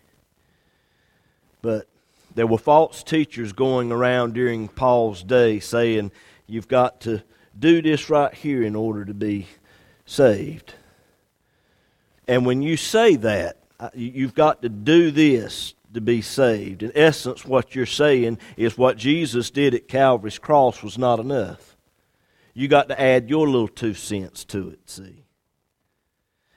But 1.62 1.86
there 2.34 2.46
were 2.46 2.58
false 2.58 3.02
teachers 3.02 3.52
going 3.52 3.92
around 3.92 4.34
during 4.34 4.68
Paul's 4.68 5.22
day 5.22 5.60
saying, 5.60 6.12
You've 6.46 6.68
got 6.68 7.00
to 7.02 7.22
do 7.58 7.80
this 7.82 8.10
right 8.10 8.34
here 8.34 8.62
in 8.62 8.74
order 8.74 9.04
to 9.04 9.14
be 9.14 9.46
saved. 10.04 10.74
And 12.26 12.44
when 12.44 12.62
you 12.62 12.76
say 12.76 13.16
that, 13.16 13.58
uh, 13.78 13.90
you've 13.94 14.34
got 14.34 14.62
to 14.62 14.68
do 14.68 15.10
this 15.10 15.74
to 15.94 16.00
be 16.00 16.22
saved. 16.22 16.82
In 16.82 16.92
essence, 16.94 17.44
what 17.44 17.74
you're 17.74 17.86
saying 17.86 18.38
is 18.56 18.78
what 18.78 18.96
Jesus 18.96 19.50
did 19.50 19.74
at 19.74 19.88
Calvary's 19.88 20.38
cross 20.38 20.82
was 20.82 20.98
not 20.98 21.18
enough. 21.18 21.76
You 22.54 22.68
got 22.68 22.88
to 22.88 23.00
add 23.00 23.30
your 23.30 23.48
little 23.48 23.68
two 23.68 23.94
cents 23.94 24.44
to 24.46 24.70
it, 24.70 24.90
see. 24.90 25.24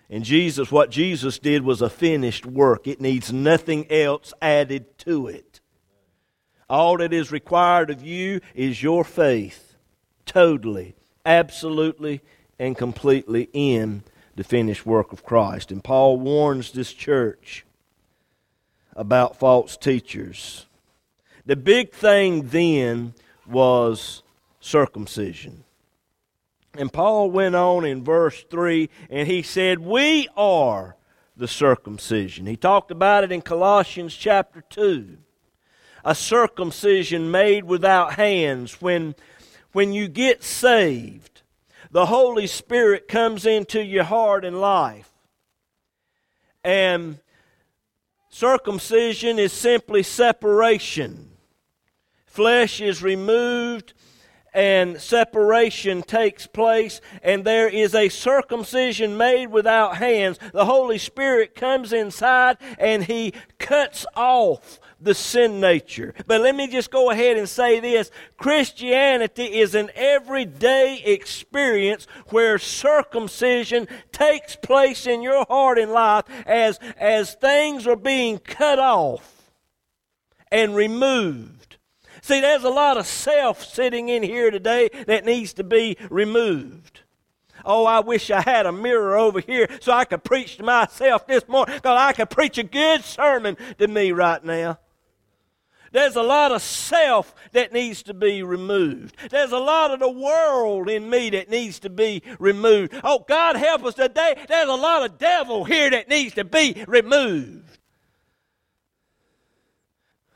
And 0.10 0.24
Jesus, 0.24 0.72
what 0.72 0.92
Jesus 0.92 1.39
did 1.39 1.63
was 1.63 1.82
a 1.82 1.89
finished 1.89 2.46
work. 2.46 2.88
It 2.88 3.01
needs 3.01 3.34
nothing 3.34 3.92
else 3.92 4.34
added 4.42 4.98
to 5.00 5.27
it. 5.27 5.52
All 6.70 6.98
that 6.98 7.13
is 7.13 7.32
required 7.32 7.89
of 7.89 8.03
you 8.03 8.41
is 8.55 8.82
your 8.82 9.03
faith, 9.03 9.75
totally, 10.25 10.96
absolutely, 11.25 12.22
and 12.58 12.77
completely 12.77 13.50
in 13.53 14.03
the 14.36 14.43
finished 14.43 14.86
work 14.86 15.12
of 15.13 15.24
Christ. 15.24 15.72
And 15.72 15.84
Paul 15.84 16.20
warns 16.20 16.72
this 16.72 16.93
church 16.93 17.65
about 18.96 19.38
false 19.38 19.77
teachers. 19.77 20.65
The 21.46 21.55
big 21.55 21.91
thing 21.91 22.48
then 22.50 23.13
was 23.46 24.24
circumcision. 24.60 25.63
And 26.75 26.91
Paul 26.91 27.29
went 27.29 27.55
on 27.55 27.86
in 27.86 28.03
verse 28.03 28.43
3 28.50 28.89
and 29.10 29.27
he 29.27 29.43
said, 29.43 29.79
We 29.79 30.27
are 30.36 30.96
the 31.36 31.48
circumcision. 31.48 32.46
He 32.46 32.55
talked 32.55 32.89
about 32.89 33.24
it 33.24 33.32
in 33.32 33.41
Colossians 33.41 34.15
chapter 34.15 34.62
2. 34.70 35.17
A 36.03 36.15
circumcision 36.15 37.31
made 37.31 37.63
without 37.63 38.15
hands. 38.15 38.81
When, 38.81 39.15
when 39.72 39.93
you 39.93 40.07
get 40.07 40.43
saved, 40.43 41.41
the 41.91 42.07
Holy 42.07 42.48
Spirit 42.48 43.07
comes 43.07 43.45
into 43.45 43.83
your 43.83 44.03
heart 44.03 44.43
and 44.43 44.60
life. 44.60 45.10
And 46.63 47.19
Circumcision 48.33 49.38
is 49.38 49.53
simply 49.53 50.01
separation. 50.01 51.29
Flesh 52.25 52.81
is 52.81 53.03
removed 53.03 53.93
and 54.55 55.00
separation 55.00 56.01
takes 56.01 56.48
place, 56.48 57.00
and 57.22 57.45
there 57.45 57.69
is 57.69 57.93
a 57.93 58.10
circumcision 58.10 59.17
made 59.17 59.51
without 59.51 59.98
hands. 59.98 60.39
The 60.51 60.65
Holy 60.65 60.98
Spirit 60.98 61.53
comes 61.53 61.93
inside 61.93 62.57
and 62.79 63.03
He 63.03 63.36
cuts 63.60 64.03
off 64.15 64.79
the 65.03 65.13
sin 65.13 65.60
nature. 65.60 66.13
But 66.27 66.41
let 66.41 66.55
me 66.55 66.67
just 66.67 66.91
go 66.91 67.12
ahead 67.12 67.38
and 67.38 67.48
say 67.48 67.79
this 67.79 68.12
Christianity 68.38 69.60
is 69.60 69.75
an 69.75 69.89
everyday 69.95 71.01
experience 71.05 72.07
where 72.29 72.57
circumcision 72.57 73.88
takes 74.12 74.55
place 74.55 75.05
in 75.05 75.22
your 75.22 75.45
heart 75.45 75.77
and 75.77 75.91
life 75.91 76.25
as, 76.45 76.79
as 76.98 77.36
things 77.36 77.88
are 77.88 77.95
being 77.95 78.39
cut 78.39 78.79
off 78.79 79.51
and 80.51 80.75
removed. 80.75 81.77
See, 82.22 82.39
there's 82.39 82.63
a 82.63 82.69
lot 82.69 82.98
of 82.98 83.05
self 83.05 83.63
sitting 83.63 84.07
in 84.07 84.24
here 84.24 84.50
today 84.50 84.89
that 85.07 85.25
needs 85.25 85.53
to 85.53 85.63
be 85.63 85.98
removed. 86.10 87.01
Oh, 87.65 87.86
I 87.86 88.01
wish 88.01 88.29
I 88.29 88.41
had 88.41 88.65
a 88.65 88.72
mirror 88.72 89.17
over 89.17 89.39
here 89.39 89.69
so 89.79 89.91
I 89.91 90.05
could 90.05 90.24
preach 90.24 90.57
to 90.57 90.63
myself 90.63 91.27
this 91.27 91.48
morning 91.48 91.75
because 91.75 91.98
I 91.98 92.13
could 92.13 92.29
preach 92.29 92.57
a 92.57 92.63
good 92.63 93.03
sermon 93.03 93.57
to 93.79 93.88
me 93.88 94.12
right 94.12 94.43
now. 94.43 94.79
There's 95.93 96.15
a 96.15 96.23
lot 96.23 96.51
of 96.51 96.63
self 96.63 97.35
that 97.51 97.71
needs 97.71 98.01
to 98.03 98.15
be 98.15 98.41
removed. 98.41 99.15
There's 99.29 99.51
a 99.51 99.59
lot 99.59 99.91
of 99.91 100.00
the 100.00 100.09
world 100.09 100.89
in 100.89 101.07
me 101.07 101.29
that 101.29 101.51
needs 101.51 101.79
to 101.81 101.89
be 101.89 102.23
removed. 102.39 103.00
Oh, 103.03 103.23
God 103.27 103.55
help 103.55 103.85
us 103.85 103.93
today. 103.93 104.35
There's 104.50 104.67
a 104.67 104.75
lot 104.75 105.05
of 105.05 105.19
devil 105.19 105.63
here 105.63 105.91
that 105.91 106.09
needs 106.09 106.33
to 106.33 106.43
be 106.43 106.83
removed. 106.88 107.77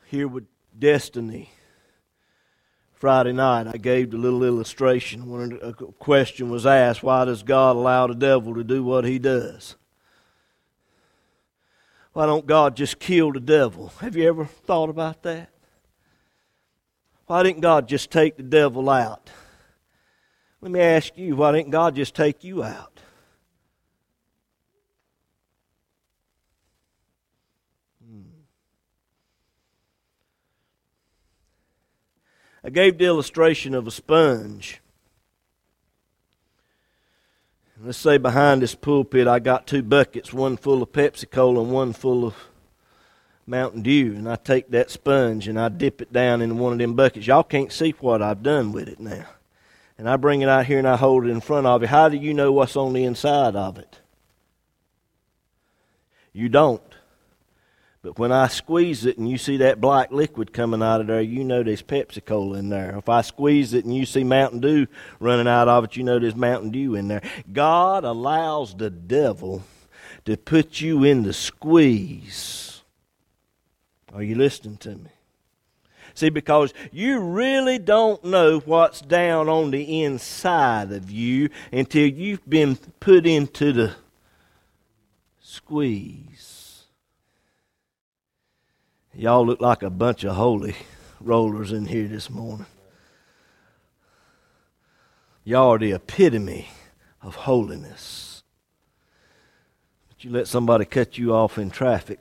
Here 0.06 0.28
with 0.28 0.46
destiny 0.78 1.50
Friday 2.94 3.34
night, 3.34 3.66
I 3.66 3.78
gave 3.78 4.14
a 4.14 4.18
little 4.18 4.44
illustration 4.44 5.28
when 5.28 5.60
a 5.64 5.74
question 5.74 6.52
was 6.52 6.68
asked 6.68 7.02
why 7.02 7.26
does 7.26 7.42
God 7.42 7.76
allow 7.76 8.06
the 8.06 8.14
devil 8.14 8.54
to 8.54 8.64
do 8.64 8.84
what 8.84 9.06
he 9.06 9.18
does? 9.18 9.76
Why 12.18 12.26
don't 12.26 12.48
God 12.48 12.76
just 12.76 12.98
kill 12.98 13.32
the 13.32 13.40
devil? 13.40 13.94
Have 14.00 14.16
you 14.16 14.28
ever 14.28 14.44
thought 14.44 14.90
about 14.90 15.22
that? 15.22 15.52
Why 17.28 17.44
didn't 17.44 17.62
God 17.62 17.88
just 17.88 18.10
take 18.10 18.38
the 18.38 18.42
devil 18.42 18.90
out? 18.90 19.30
Let 20.60 20.72
me 20.72 20.80
ask 20.80 21.16
you, 21.16 21.36
why 21.36 21.52
didn't 21.52 21.70
God 21.70 21.96
just 21.96 22.16
take 22.16 22.44
you 22.44 22.64
out? 22.64 23.02
Hmm. 28.04 28.22
I 32.64 32.72
gave 32.72 32.98
the 32.98 33.06
illustration 33.06 33.76
of 33.76 33.86
a 33.86 33.92
sponge. 33.92 34.82
Let's 37.80 38.00
say 38.00 38.18
behind 38.18 38.64
this 38.64 38.74
pulpit 38.74 39.28
I 39.28 39.38
got 39.38 39.68
two 39.68 39.84
buckets, 39.84 40.34
one 40.34 40.58
full 40.58 40.82
of 40.82 40.92
Pepsi 40.92 41.30
Cola 41.30 41.62
and 41.62 41.72
one 41.72 41.94
full 41.94 42.26
of 42.26 42.34
Mountain 43.46 43.84
Dew, 43.84 44.14
and 44.16 44.28
I 44.28 44.36
take 44.36 44.72
that 44.72 44.90
sponge 44.90 45.48
and 45.48 45.60
I 45.60 45.70
dip 45.70 46.02
it 46.02 46.12
down 46.12 46.42
in 46.42 46.58
one 46.58 46.74
of 46.74 46.80
them 46.80 46.96
buckets. 46.96 47.28
Y'all 47.28 47.44
can't 47.44 47.72
see 47.72 47.92
what 48.00 48.22
I've 48.22 48.42
done 48.42 48.72
with 48.72 48.88
it 48.90 49.00
now. 49.00 49.26
And 49.98 50.10
I 50.10 50.16
bring 50.16 50.42
it 50.42 50.50
out 50.50 50.66
here 50.66 50.80
and 50.80 50.88
I 50.88 50.96
hold 50.96 51.26
it 51.26 51.30
in 51.30 51.40
front 51.40 51.68
of 51.68 51.82
you. 51.82 51.88
How 51.88 52.10
do 52.10 52.18
you 52.18 52.34
know 52.34 52.52
what's 52.52 52.76
on 52.76 52.94
the 52.94 53.04
inside 53.04 53.56
of 53.56 53.78
it? 53.78 54.00
You 56.34 56.50
don't. 56.50 56.82
But 58.02 58.20
when 58.20 58.32
I 58.32 58.48
squeeze 58.48 59.06
it 59.06 59.18
and 59.18 59.30
you 59.30 59.38
see 59.38 59.58
that 59.58 59.82
black 59.82 60.12
liquid 60.12 60.54
coming 60.54 60.84
out 60.84 61.02
of 61.02 61.08
there, 61.08 61.22
you 61.22 61.44
know 61.44 61.64
there's 61.64 61.82
Pepsi 61.82 62.24
Cola 62.24 62.58
in 62.58 62.70
there. 62.70 62.96
If 62.98 63.10
I 63.10 63.22
squeeze 63.22 63.74
it 63.74 63.86
and 63.86 63.96
you 63.96 64.06
see 64.06 64.24
Mountain 64.24 64.60
Dew 64.60 64.88
running 65.20 65.48
out 65.48 65.68
of 65.68 65.84
it, 65.84 65.96
you 65.96 66.04
know 66.04 66.20
there's 66.20 66.36
Mountain 66.36 66.72
Dew 66.72 66.96
in 66.96 67.08
there. 67.08 67.24
God 67.52 68.04
allows 68.04 68.76
the 68.76 68.90
devil 68.90 69.64
to 70.26 70.38
put 70.38 70.80
you 70.80 71.04
in 71.04 71.24
the 71.24 71.34
squeeze. 71.34 72.82
Are 74.14 74.24
you 74.24 74.36
listening 74.36 74.78
to 74.78 74.96
me? 74.96 75.10
See, 76.14 76.30
because 76.30 76.74
you 76.92 77.20
really 77.20 77.78
don't 77.78 78.24
know 78.24 78.60
what's 78.60 79.02
down 79.02 79.50
on 79.50 79.70
the 79.70 80.04
inside 80.04 80.92
of 80.92 81.12
you 81.12 81.50
until 81.72 82.08
you've 82.08 82.48
been 82.50 82.76
put 83.00 83.28
into 83.28 83.72
the 83.72 83.94
squeeze. 85.40 86.57
Y'all 89.18 89.44
look 89.44 89.60
like 89.60 89.82
a 89.82 89.90
bunch 89.90 90.24
of 90.26 90.36
holy 90.36 90.76
rollers 91.20 91.72
in 91.72 91.88
here 91.88 92.08
this 92.08 92.30
morning. 92.30 92.68
Y'all 95.44 95.74
are 95.74 95.80
the 95.80 95.94
epitome 95.94 96.70
of 97.24 97.34
holiness. 97.34 98.44
But 100.08 100.24
you 100.24 100.30
let 100.30 100.48
somebody 100.48 100.86
cut 100.86 101.18
you 101.18 101.34
off 101.34 101.58
in 101.58 101.72
traffic. 101.72 102.20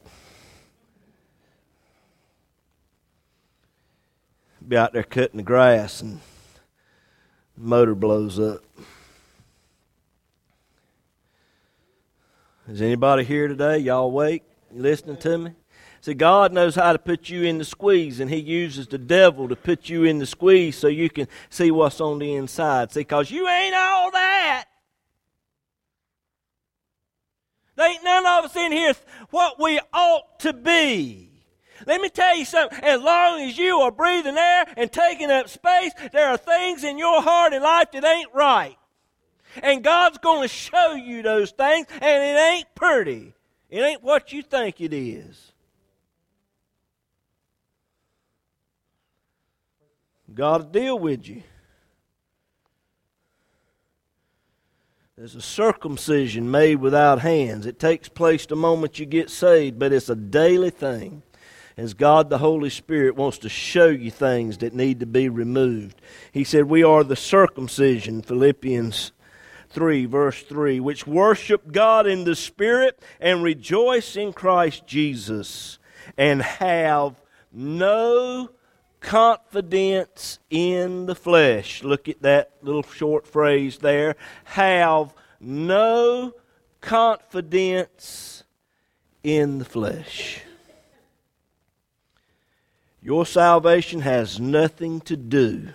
Be 4.67 4.79
out 4.79 4.95
there 4.95 5.03
cutting 5.03 5.37
the 5.37 5.43
grass 5.43 6.01
and 6.01 6.21
the 7.59 7.65
motor 7.65 7.95
blows 7.95 8.39
up. 8.39 8.65
Is 12.67 12.81
anybody 12.81 13.23
here 13.23 13.49
today? 13.49 13.77
Y'all 13.77 14.07
awake? 14.07 14.45
Listening 14.73 15.19
to 15.19 15.37
me? 15.37 15.51
See, 16.07 16.15
God 16.15 16.53
knows 16.53 16.77
how 16.77 16.93
to 16.93 17.01
put 17.01 17.31
you 17.31 17.43
in 17.43 17.59
the 17.59 17.65
squeeze, 17.65 18.21
and 18.21 18.31
He 18.31 18.37
uses 18.37 18.87
the 18.87 18.97
devil 18.97 19.49
to 19.49 19.57
put 19.57 19.89
you 19.89 20.05
in 20.05 20.21
the 20.21 20.27
squeeze 20.27 20.79
so 20.79 20.87
you 20.87 21.11
can 21.11 21.27
see 21.51 21.73
what's 21.73 22.01
on 22.01 22.21
the 22.21 22.33
inside. 22.35 22.93
See, 22.93 23.01
because 23.01 23.29
you 23.29 23.49
ain't 23.49 23.75
all 23.75 24.13
that. 24.13 24.67
There 27.75 27.91
ain't 27.91 28.05
none 28.05 28.25
of 28.25 28.45
us 28.45 28.55
in 28.55 28.71
here 28.71 28.95
what 29.31 29.59
we 29.59 29.81
ought 29.93 30.39
to 30.39 30.53
be. 30.53 31.29
Let 31.89 32.01
me 32.01 32.09
tell 32.09 32.37
you 32.37 32.45
something. 32.45 32.79
As 32.85 33.03
long 33.03 33.41
as 33.41 33.59
you 33.59 33.79
are 33.79 33.91
breathing 33.91 34.39
air 34.39 34.67
and 34.77 34.93
taking 34.93 35.33
up 35.33 35.49
space, 35.49 35.91
there 36.13 36.29
are 36.29 36.37
things 36.37 36.85
in 36.85 36.99
your 36.99 37.21
heart 37.21 37.53
and 37.53 37.65
life 37.65 37.91
that 37.91 38.05
ain't 38.05 38.33
right. 38.33 38.77
And 39.61 39.83
God's 39.83 40.19
going 40.19 40.43
to 40.43 40.49
show 40.55 40.95
you 40.95 41.23
those 41.23 41.51
things, 41.51 41.89
and 41.91 42.23
it 42.23 42.39
ain't 42.39 42.73
pretty. 42.77 43.35
It 43.69 43.81
ain't 43.81 44.05
what 44.05 44.33
you 44.33 44.43
think 44.43 44.81
it 44.81 44.93
is. 44.93 45.53
God 50.37 50.65
will 50.65 50.71
deal 50.71 50.99
with 50.99 51.27
you. 51.27 51.43
There's 55.17 55.35
a 55.35 55.41
circumcision 55.41 56.51
made 56.51 56.77
without 56.77 57.21
hands. 57.21 57.65
It 57.65 57.79
takes 57.79 58.11
place 58.11 58.45
the 58.45 58.55
moment 58.55 58.99
you 58.99 59.07
get 59.07 59.31
saved, 59.31 59.79
but 59.79 59.95
it's 59.95 60.11
a 60.11 60.15
daily 60.15 60.69
thing. 60.69 61.23
As 61.79 61.95
God 61.95 62.29
the 62.29 62.37
Holy 62.37 62.69
Spirit 62.69 63.17
wants 63.17 63.39
to 63.39 63.49
show 63.49 63.87
you 63.87 64.11
things 64.11 64.59
that 64.59 64.75
need 64.75 65.01
to 65.01 65.07
be 65.07 65.31
removed. 65.31 66.03
He 66.33 66.45
said, 66.45 66.65
We 66.65 66.83
are 66.83 67.03
the 67.03 67.17
circumcision, 67.17 68.21
Philippians 68.21 69.13
3, 69.71 70.05
verse 70.05 70.43
3, 70.43 70.81
which 70.81 71.07
worship 71.07 71.73
God 71.73 72.07
in 72.07 72.25
the 72.25 72.37
Spirit 72.37 73.03
and 73.19 73.43
rejoice 73.43 74.17
in 74.17 74.35
Christ 74.35 74.87
Jesus 74.87 75.79
and 76.19 76.43
have 76.43 77.15
no 77.51 78.51
confidence 79.01 80.39
in 80.51 81.07
the 81.07 81.15
flesh. 81.15 81.83
Look 81.83 82.09
at 82.09 82.23
that 82.23 82.53
little 82.63 82.83
short 82.83 83.27
phrase 83.27 83.79
there. 83.79 84.17
Have 84.45 85.15
no 85.41 86.35
confidence 86.81 88.45
in 89.23 89.59
the 89.59 89.65
flesh. 89.65 90.41
Your 93.03 93.25
salvation 93.25 94.01
has 94.01 94.41
nothing 94.41 95.01
to 95.03 95.17
do 95.17 95.69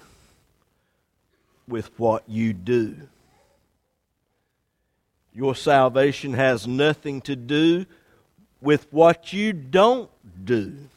with 1.68 1.98
what 1.98 2.28
you 2.28 2.52
do. 2.52 2.96
Your 5.34 5.56
salvation 5.56 6.34
has 6.34 6.68
nothing 6.68 7.22
to 7.22 7.38
do 7.38 7.86
with 8.60 8.92
what 8.92 9.32
you 9.32 9.54
don't 9.54 10.10
do 10.44 10.90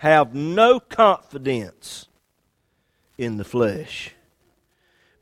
have 0.00 0.34
no 0.34 0.80
confidence 0.80 2.08
in 3.18 3.36
the 3.36 3.44
flesh. 3.44 4.12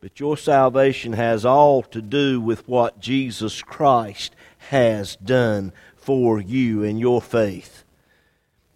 But 0.01 0.21
your 0.21 0.37
salvation 0.37 1.15
has 1.15 1.45
all 1.45 1.83
to 1.83 2.01
do 2.01 2.41
with 2.41 2.69
what 2.69 3.01
Jesus 3.01 3.61
Christ 3.61 4.37
has 4.71 5.17
done 5.17 5.73
for 5.97 6.41
you 6.41 6.85
and 6.85 7.01
your 7.01 7.21
faith 7.21 7.83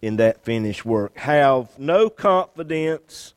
in 0.01 0.17
that 0.17 0.43
finished 0.43 0.83
work. 0.83 1.17
Have 1.19 1.79
no 1.79 2.09
confidence 2.09 3.33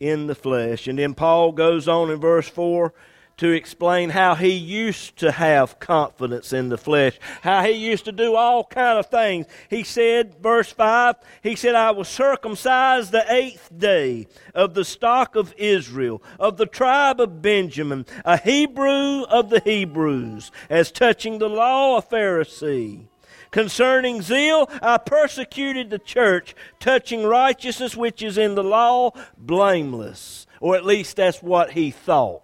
in 0.00 0.26
the 0.26 0.34
flesh. 0.34 0.88
And 0.88 0.98
then 0.98 1.14
Paul 1.14 1.52
goes 1.52 1.86
on 1.86 2.10
in 2.10 2.18
verse 2.18 2.48
4 2.48 2.92
to 3.38 3.50
explain 3.50 4.10
how 4.10 4.34
he 4.34 4.52
used 4.52 5.16
to 5.16 5.32
have 5.32 5.78
confidence 5.78 6.52
in 6.52 6.68
the 6.68 6.78
flesh, 6.78 7.18
how 7.42 7.62
he 7.62 7.72
used 7.72 8.04
to 8.04 8.12
do 8.12 8.34
all 8.34 8.64
kind 8.64 8.98
of 8.98 9.06
things. 9.06 9.46
He 9.70 9.82
said, 9.82 10.36
verse 10.40 10.70
5, 10.70 11.16
he 11.42 11.56
said, 11.56 11.74
I 11.74 11.90
was 11.90 12.08
circumcised 12.08 13.10
the 13.10 13.24
eighth 13.32 13.70
day 13.76 14.26
of 14.54 14.74
the 14.74 14.84
stock 14.84 15.36
of 15.36 15.54
Israel, 15.56 16.22
of 16.38 16.56
the 16.56 16.66
tribe 16.66 17.20
of 17.20 17.40
Benjamin, 17.40 18.06
a 18.24 18.36
Hebrew 18.36 19.22
of 19.22 19.50
the 19.50 19.60
Hebrews, 19.64 20.50
as 20.68 20.92
touching 20.92 21.38
the 21.38 21.48
law, 21.48 21.98
a 21.98 22.02
Pharisee 22.02 23.06
Concerning 23.50 24.20
zeal, 24.20 24.68
I 24.82 24.98
persecuted 24.98 25.90
the 25.90 25.98
church, 25.98 26.54
touching 26.80 27.24
righteousness 27.24 27.96
which 27.96 28.22
is 28.22 28.36
in 28.36 28.54
the 28.54 28.64
law, 28.64 29.12
blameless. 29.38 30.46
Or 30.60 30.76
at 30.76 30.84
least 30.84 31.16
that's 31.16 31.42
what 31.42 31.72
he 31.72 31.90
thought. 31.90 32.42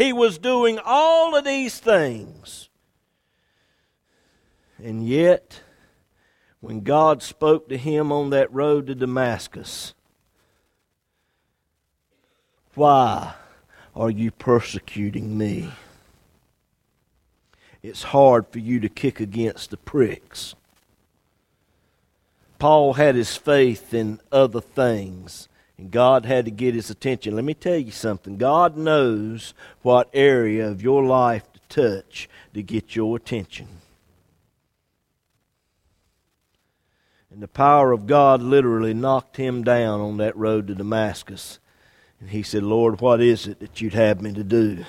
He 0.00 0.14
was 0.14 0.38
doing 0.38 0.78
all 0.82 1.36
of 1.36 1.44
these 1.44 1.78
things. 1.78 2.70
And 4.82 5.06
yet, 5.06 5.60
when 6.60 6.80
God 6.80 7.22
spoke 7.22 7.68
to 7.68 7.76
him 7.76 8.10
on 8.10 8.30
that 8.30 8.50
road 8.50 8.86
to 8.86 8.94
Damascus, 8.94 9.92
why 12.74 13.34
are 13.94 14.10
you 14.10 14.30
persecuting 14.30 15.36
me? 15.36 15.70
It's 17.82 18.04
hard 18.04 18.46
for 18.48 18.58
you 18.58 18.80
to 18.80 18.88
kick 18.88 19.20
against 19.20 19.68
the 19.68 19.76
pricks. 19.76 20.54
Paul 22.58 22.94
had 22.94 23.16
his 23.16 23.36
faith 23.36 23.92
in 23.92 24.18
other 24.32 24.62
things, 24.62 25.46
and 25.80 25.90
God 25.90 26.26
had 26.26 26.44
to 26.44 26.50
get 26.50 26.74
his 26.74 26.90
attention. 26.90 27.34
Let 27.34 27.44
me 27.46 27.54
tell 27.54 27.78
you 27.78 27.90
something 27.90 28.36
God 28.36 28.76
knows 28.76 29.54
what 29.80 30.10
area 30.12 30.68
of 30.68 30.82
your 30.82 31.02
life 31.02 31.50
to 31.54 31.60
touch 31.70 32.28
to 32.52 32.62
get 32.62 32.94
your 32.94 33.16
attention. 33.16 33.66
And 37.30 37.42
the 37.42 37.48
power 37.48 37.92
of 37.92 38.06
God 38.06 38.42
literally 38.42 38.92
knocked 38.92 39.38
him 39.38 39.64
down 39.64 40.02
on 40.02 40.18
that 40.18 40.36
road 40.36 40.66
to 40.66 40.74
Damascus. 40.74 41.58
And 42.20 42.28
he 42.28 42.42
said, 42.42 42.62
Lord, 42.62 43.00
what 43.00 43.22
is 43.22 43.46
it 43.46 43.60
that 43.60 43.80
you'd 43.80 43.94
have 43.94 44.20
me 44.20 44.34
to 44.34 44.44
do? 44.44 44.84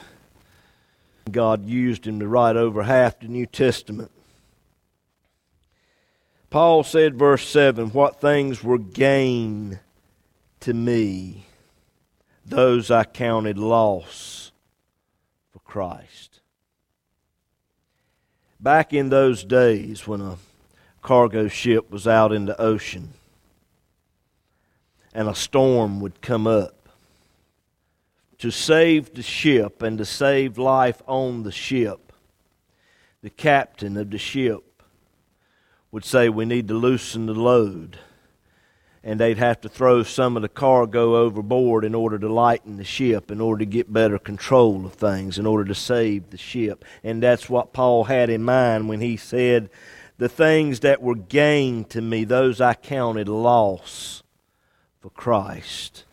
God 1.31 1.65
used 1.65 2.05
him 2.05 2.19
to 2.19 2.27
write 2.27 2.57
over 2.57 2.83
half 2.83 3.17
the 3.17 3.29
New 3.29 3.45
Testament. 3.45 4.11
Paul 6.49 6.83
said, 6.83 7.17
verse 7.17 7.47
7 7.47 7.91
What 7.91 8.19
things 8.19 8.61
were 8.61 8.77
gain 8.77 9.79
to 10.61 10.73
me, 10.73 11.45
those 12.45 12.89
I 12.89 13.03
counted 13.03 13.57
loss 13.57 14.51
for 15.51 15.59
Christ. 15.59 16.39
Back 18.59 18.93
in 18.93 19.09
those 19.09 19.43
days 19.43 20.07
when 20.07 20.21
a 20.21 20.37
cargo 21.01 21.47
ship 21.47 21.89
was 21.91 22.07
out 22.07 22.31
in 22.31 22.45
the 22.45 22.59
ocean 22.61 23.13
and 25.13 25.27
a 25.27 25.35
storm 25.35 25.99
would 25.99 26.21
come 26.21 26.47
up, 26.47 26.89
to 28.37 28.49
save 28.49 29.13
the 29.13 29.21
ship 29.21 29.81
and 29.83 29.97
to 29.97 30.05
save 30.05 30.57
life 30.57 31.01
on 31.05 31.43
the 31.43 31.51
ship, 31.51 32.11
the 33.21 33.29
captain 33.29 33.97
of 33.97 34.09
the 34.09 34.17
ship 34.17 34.81
would 35.91 36.05
say, 36.05 36.29
We 36.29 36.45
need 36.45 36.67
to 36.69 36.73
loosen 36.73 37.27
the 37.27 37.33
load. 37.33 37.99
And 39.03 39.19
they'd 39.19 39.39
have 39.39 39.59
to 39.61 39.69
throw 39.69 40.03
some 40.03 40.35
of 40.35 40.43
the 40.43 40.49
cargo 40.49 41.15
overboard 41.15 41.83
in 41.83 41.95
order 41.95 42.19
to 42.19 42.31
lighten 42.31 42.77
the 42.77 42.83
ship, 42.83 43.31
in 43.31 43.41
order 43.41 43.59
to 43.59 43.65
get 43.65 43.91
better 43.91 44.19
control 44.19 44.85
of 44.85 44.93
things, 44.93 45.39
in 45.39 45.47
order 45.47 45.65
to 45.65 45.73
save 45.73 46.29
the 46.29 46.37
ship. 46.37 46.85
And 47.03 47.23
that's 47.23 47.49
what 47.49 47.73
Paul 47.73 48.03
had 48.03 48.29
in 48.29 48.43
mind 48.43 48.89
when 48.89 49.01
he 49.01 49.17
said, 49.17 49.71
The 50.19 50.29
things 50.29 50.81
that 50.81 51.01
were 51.01 51.15
gain 51.15 51.85
to 51.85 52.01
me, 52.01 52.25
those 52.25 52.61
I 52.61 52.75
counted 52.75 53.27
loss 53.27 54.21
for 55.01 55.09
Christ. 55.09 56.03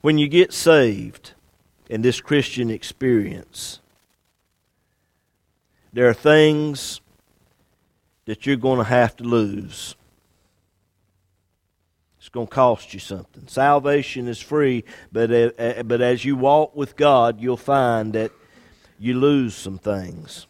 When 0.00 0.18
you 0.18 0.28
get 0.28 0.52
saved 0.52 1.32
in 1.88 2.02
this 2.02 2.20
Christian 2.20 2.68
experience, 2.68 3.78
there 5.92 6.08
are 6.08 6.14
things 6.14 7.00
that 8.24 8.44
you're 8.44 8.56
going 8.56 8.78
to 8.78 8.84
have 8.84 9.16
to 9.16 9.24
lose. 9.24 9.94
It's 12.24 12.30
going 12.30 12.46
to 12.46 12.54
cost 12.54 12.94
you 12.94 13.00
something. 13.00 13.46
Salvation 13.48 14.28
is 14.28 14.40
free, 14.40 14.84
but, 15.12 15.30
uh, 15.30 15.82
but 15.82 16.00
as 16.00 16.24
you 16.24 16.36
walk 16.36 16.74
with 16.74 16.96
God, 16.96 17.38
you'll 17.38 17.58
find 17.58 18.14
that 18.14 18.32
you 18.98 19.12
lose 19.12 19.54
some 19.54 19.76
things. 19.76 20.46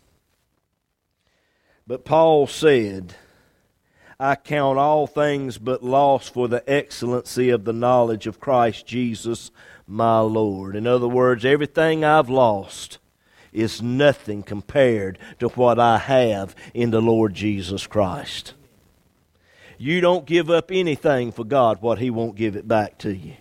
But 1.85 2.05
Paul 2.05 2.47
said, 2.47 3.17
I 4.21 4.37
count 4.37 4.79
all 4.79 5.09
things 5.09 5.59
but 5.59 5.83
loss 5.83 6.29
for 6.29 6.47
the 6.47 6.63
excellency 6.71 7.51
of 7.51 7.65
the 7.65 7.73
knowledge 7.73 8.29
of 8.29 8.39
Christ 8.39 8.87
Jesus 8.87 9.51
my 9.89 10.21
Lord. 10.21 10.77
In 10.77 10.87
other 10.87 11.09
words, 11.09 11.45
everything 11.45 12.05
I've 12.05 12.31
lost 12.31 12.99
is 13.53 13.83
nothing 13.83 14.45
compared 14.45 15.19
to 15.41 15.49
what 15.49 15.81
I 15.81 15.99
have 15.99 16.55
in 16.73 16.93
the 16.93 17.03
Lord 17.03 17.35
Jesus 17.35 17.89
Christ. 17.89 18.55
You 19.79 20.01
don't 20.01 20.27
give 20.27 20.51
up 20.51 20.71
anything 20.71 21.33
for 21.33 21.45
God, 21.45 21.83
what 21.83 21.99
He 21.99 22.11
won't 22.11 22.37
give 22.37 22.57
it 22.57 22.69
back 22.69 22.99
to 22.99 23.15
you. 23.15 23.35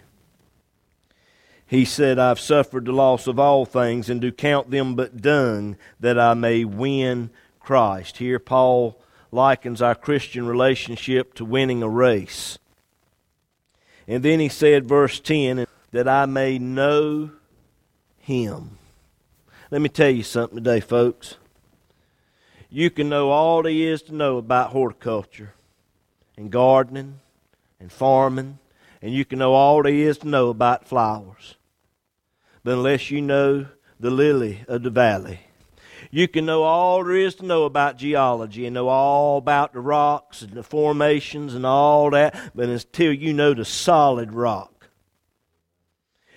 He 1.66 1.86
said, 1.86 2.20
I've 2.20 2.40
suffered 2.40 2.86
the 2.86 2.92
loss 2.92 3.26
of 3.26 3.40
all 3.40 3.66
things 3.66 4.10
and 4.10 4.22
do 4.22 4.32
count 4.32 4.70
them 4.70 4.96
but 4.96 5.22
dung 5.22 5.78
that 6.00 6.20
I 6.20 6.34
may 6.34 6.66
win 6.66 7.32
Christ. 7.60 8.18
Here, 8.18 8.38
Paul 8.38 9.00
likens 9.32 9.82
our 9.82 9.96
Christian 9.96 10.46
relationship 10.46 11.34
to 11.36 11.46
winning 11.46 11.82
a 11.82 11.90
race. 11.90 12.60
And 14.08 14.22
then 14.22 14.40
he 14.40 14.50
said, 14.50 14.88
verse 14.88 15.20
10, 15.20 15.66
that 15.92 16.08
I 16.08 16.26
may 16.26 16.60
know 16.60 17.32
him. 18.20 18.78
Let 19.72 19.82
me 19.82 19.90
tell 19.90 20.10
you 20.10 20.24
something 20.24 20.58
today, 20.58 20.80
folks. 20.80 21.38
You 22.70 22.90
can 22.90 23.10
know 23.10 23.32
all 23.32 23.64
there 23.64 23.72
is 23.72 24.04
to 24.04 24.16
know 24.16 24.38
about 24.38 24.72
horticulture 24.72 25.54
and 26.38 26.52
gardening 26.52 27.20
and 27.80 27.92
farming, 27.92 28.60
and 29.02 29.14
you 29.14 29.26
can 29.26 29.40
know 29.40 29.54
all 29.54 29.84
there 29.84 29.94
is 29.94 30.18
to 30.20 30.28
know 30.28 30.50
about 30.50 30.88
flowers. 30.88 31.56
But 32.64 32.76
unless 32.76 33.12
you 33.12 33.22
know 33.22 33.68
the 34.00 34.10
lily 34.10 34.64
of 34.68 34.84
the 34.84 34.90
valley, 34.90 35.40
you 36.12 36.28
can 36.28 36.46
know 36.46 36.64
all 36.64 37.04
there 37.04 37.16
is 37.16 37.36
to 37.36 37.46
know 37.46 37.64
about 37.64 37.98
geology 37.98 38.66
and 38.66 38.74
know 38.74 38.88
all 38.88 39.38
about 39.38 39.74
the 39.74 39.80
rocks 39.80 40.42
and 40.42 40.54
the 40.54 40.64
formations 40.64 41.56
and 41.56 41.66
all 41.66 42.12
that, 42.12 42.52
but 42.56 42.70
until 42.70 43.12
you 43.12 43.34
know 43.34 43.54
the 43.54 43.66
solid 43.66 44.34
rock. 44.34 44.90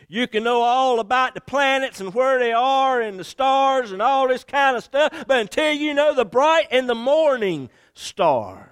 You 0.09 0.29
can 0.29 0.45
know 0.45 0.63
all 0.63 1.01
about 1.01 1.35
the 1.35 1.41
planets 1.41 2.01
and 2.01 2.15
where 2.15 2.39
they 2.39 2.53
are 2.53 3.01
and 3.01 3.19
the 3.19 3.25
stars 3.25 3.91
and 3.91 4.01
all 4.01 4.29
this 4.29 4.45
kind 4.45 4.77
of 4.77 4.85
stuff, 4.85 5.13
but 5.27 5.41
until 5.41 5.73
you 5.73 5.95
know 5.95 6.15
the 6.15 6.25
bright 6.25 6.69
and 6.71 6.89
the 6.89 6.95
morning 6.95 7.71
star, 7.93 8.71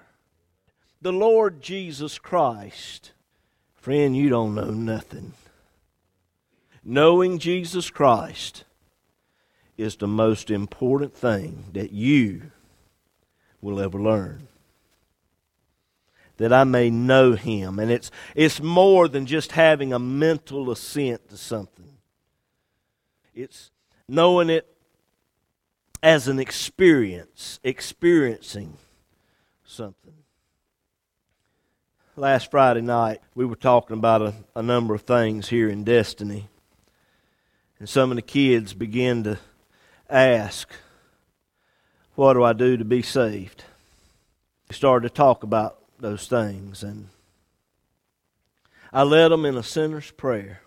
the 1.05 1.13
Lord 1.13 1.61
Jesus 1.61 2.17
Christ, 2.17 3.11
friend, 3.75 4.17
you 4.17 4.27
don't 4.27 4.55
know 4.55 4.71
nothing. 4.71 5.33
Knowing 6.83 7.37
Jesus 7.37 7.91
Christ 7.91 8.63
is 9.77 9.97
the 9.97 10.07
most 10.07 10.49
important 10.49 11.13
thing 11.15 11.65
that 11.73 11.91
you 11.91 12.49
will 13.61 13.79
ever 13.79 14.01
learn. 14.01 14.47
That 16.37 16.51
I 16.51 16.63
may 16.63 16.89
know 16.89 17.33
him. 17.33 17.77
And 17.77 17.91
it's, 17.91 18.09
it's 18.33 18.59
more 18.59 19.07
than 19.07 19.27
just 19.27 19.51
having 19.51 19.93
a 19.93 19.99
mental 19.99 20.71
assent 20.71 21.29
to 21.29 21.37
something, 21.37 21.99
it's 23.35 23.69
knowing 24.07 24.49
it 24.49 24.75
as 26.01 26.27
an 26.27 26.39
experience, 26.39 27.59
experiencing 27.63 28.77
something. 29.65 30.15
Last 32.17 32.49
Friday 32.49 32.79
night, 32.79 33.19
we 33.35 33.43
were 33.43 33.57
talking 33.57 33.97
about 33.97 34.21
a, 34.21 34.33
a 34.55 34.63
number 34.63 34.95
of 34.95 35.01
things 35.01 35.49
here 35.49 35.67
in 35.67 35.83
Destiny. 35.83 36.47
And 37.77 37.89
some 37.89 38.09
of 38.09 38.15
the 38.15 38.21
kids 38.21 38.73
began 38.73 39.23
to 39.23 39.37
ask, 40.09 40.69
What 42.15 42.35
do 42.35 42.43
I 42.45 42.53
do 42.53 42.77
to 42.77 42.85
be 42.85 43.01
saved? 43.01 43.65
We 44.69 44.75
started 44.75 45.09
to 45.09 45.13
talk 45.13 45.43
about 45.43 45.77
those 45.99 46.25
things, 46.29 46.83
and 46.83 47.09
I 48.93 49.03
led 49.03 49.33
them 49.33 49.43
in 49.43 49.57
a 49.57 49.63
sinner's 49.63 50.11
prayer. 50.11 50.61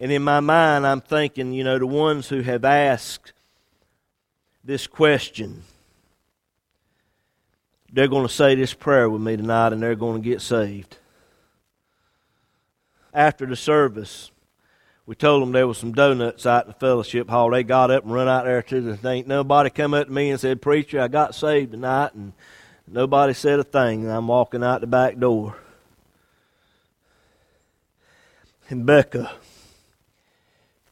And 0.00 0.10
in 0.10 0.24
my 0.24 0.40
mind, 0.40 0.88
I'm 0.88 1.02
thinking, 1.02 1.52
you 1.52 1.62
know, 1.62 1.78
the 1.78 1.86
ones 1.86 2.28
who 2.28 2.40
have 2.40 2.64
asked 2.64 3.32
this 4.64 4.88
question, 4.88 5.62
they're 7.92 8.08
going 8.08 8.26
to 8.26 8.32
say 8.32 8.54
this 8.54 8.74
prayer 8.74 9.08
with 9.08 9.22
me 9.22 9.36
tonight 9.36 9.72
and 9.72 9.82
they're 9.82 9.94
going 9.94 10.22
to 10.22 10.28
get 10.28 10.40
saved. 10.40 10.98
After 13.14 13.46
the 13.46 13.56
service, 13.56 14.30
we 15.06 15.14
told 15.14 15.42
them 15.42 15.52
there 15.52 15.66
was 15.66 15.78
some 15.78 15.92
donuts 15.92 16.44
out 16.44 16.66
in 16.66 16.72
the 16.72 16.78
fellowship 16.78 17.30
hall. 17.30 17.50
They 17.50 17.62
got 17.62 17.90
up 17.90 18.04
and 18.04 18.12
run 18.12 18.28
out 18.28 18.44
there 18.44 18.62
to 18.62 18.80
the 18.82 18.96
thing. 18.96 19.24
Nobody 19.26 19.70
come 19.70 19.94
up 19.94 20.08
to 20.08 20.12
me 20.12 20.30
and 20.30 20.38
said, 20.38 20.60
Preacher, 20.60 21.00
I 21.00 21.08
got 21.08 21.34
saved 21.34 21.72
tonight. 21.72 22.12
And 22.12 22.34
nobody 22.86 23.32
said 23.32 23.58
a 23.58 23.64
thing. 23.64 24.02
And 24.02 24.12
I'm 24.12 24.28
walking 24.28 24.62
out 24.62 24.82
the 24.82 24.86
back 24.86 25.18
door. 25.18 25.56
And 28.68 28.84
Becca 28.84 29.32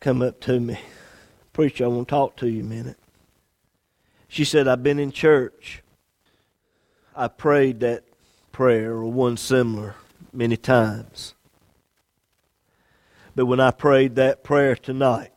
come 0.01 0.23
up 0.23 0.41
to 0.41 0.61
me. 0.61 0.79
Preacher, 1.53 1.85
I 1.85 1.89
want 1.89 2.09
to 2.09 2.11
talk 2.11 2.37
to 2.37 2.49
you 2.49 2.63
a 2.63 2.65
minute. 2.65 2.97
She 4.29 4.47
said, 4.47 4.67
I've 4.67 4.83
been 4.83 4.99
in 4.99 5.13
church. 5.13 5.83
I 7.17 7.29
prayed 7.29 7.81
that 7.81 8.05
prayer 8.53 8.93
or 8.93 9.07
one 9.07 9.39
similar 9.39 9.95
many 10.35 10.59
times. 10.59 11.35
But 13.35 13.47
when 13.47 13.59
I 13.59 13.71
prayed 13.71 14.17
that 14.17 14.45
prayer 14.45 14.77
tonight, 14.77 15.33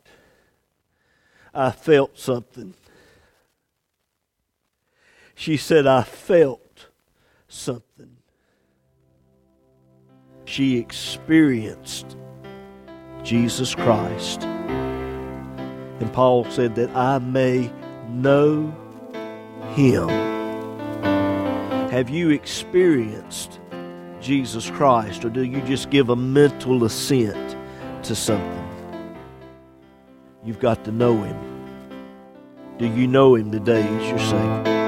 I 1.54 1.70
felt 1.70 2.18
something. 2.18 2.74
She 5.34 5.56
said, 5.56 5.86
I 5.86 6.02
felt 6.02 6.88
something. 7.48 8.16
She 10.44 10.76
experienced 10.76 12.16
Jesus 13.22 13.74
Christ. 13.74 14.42
And 14.42 16.12
Paul 16.12 16.44
said 16.50 16.74
that 16.74 16.94
I 16.94 17.18
may 17.18 17.72
know 18.08 18.74
him. 19.74 20.29
Have 21.90 22.08
you 22.08 22.30
experienced 22.30 23.58
Jesus 24.20 24.70
Christ, 24.70 25.24
or 25.24 25.28
do 25.28 25.42
you 25.42 25.60
just 25.62 25.90
give 25.90 26.08
a 26.08 26.14
mental 26.14 26.84
assent 26.84 27.56
to 28.04 28.14
something? 28.14 29.16
You've 30.44 30.60
got 30.60 30.84
to 30.84 30.92
know 30.92 31.20
him. 31.20 31.36
Do 32.78 32.86
you 32.86 33.08
know 33.08 33.34
him 33.34 33.50
today 33.50 33.82
as 33.82 34.08
your 34.08 34.20
Savior? 34.20 34.79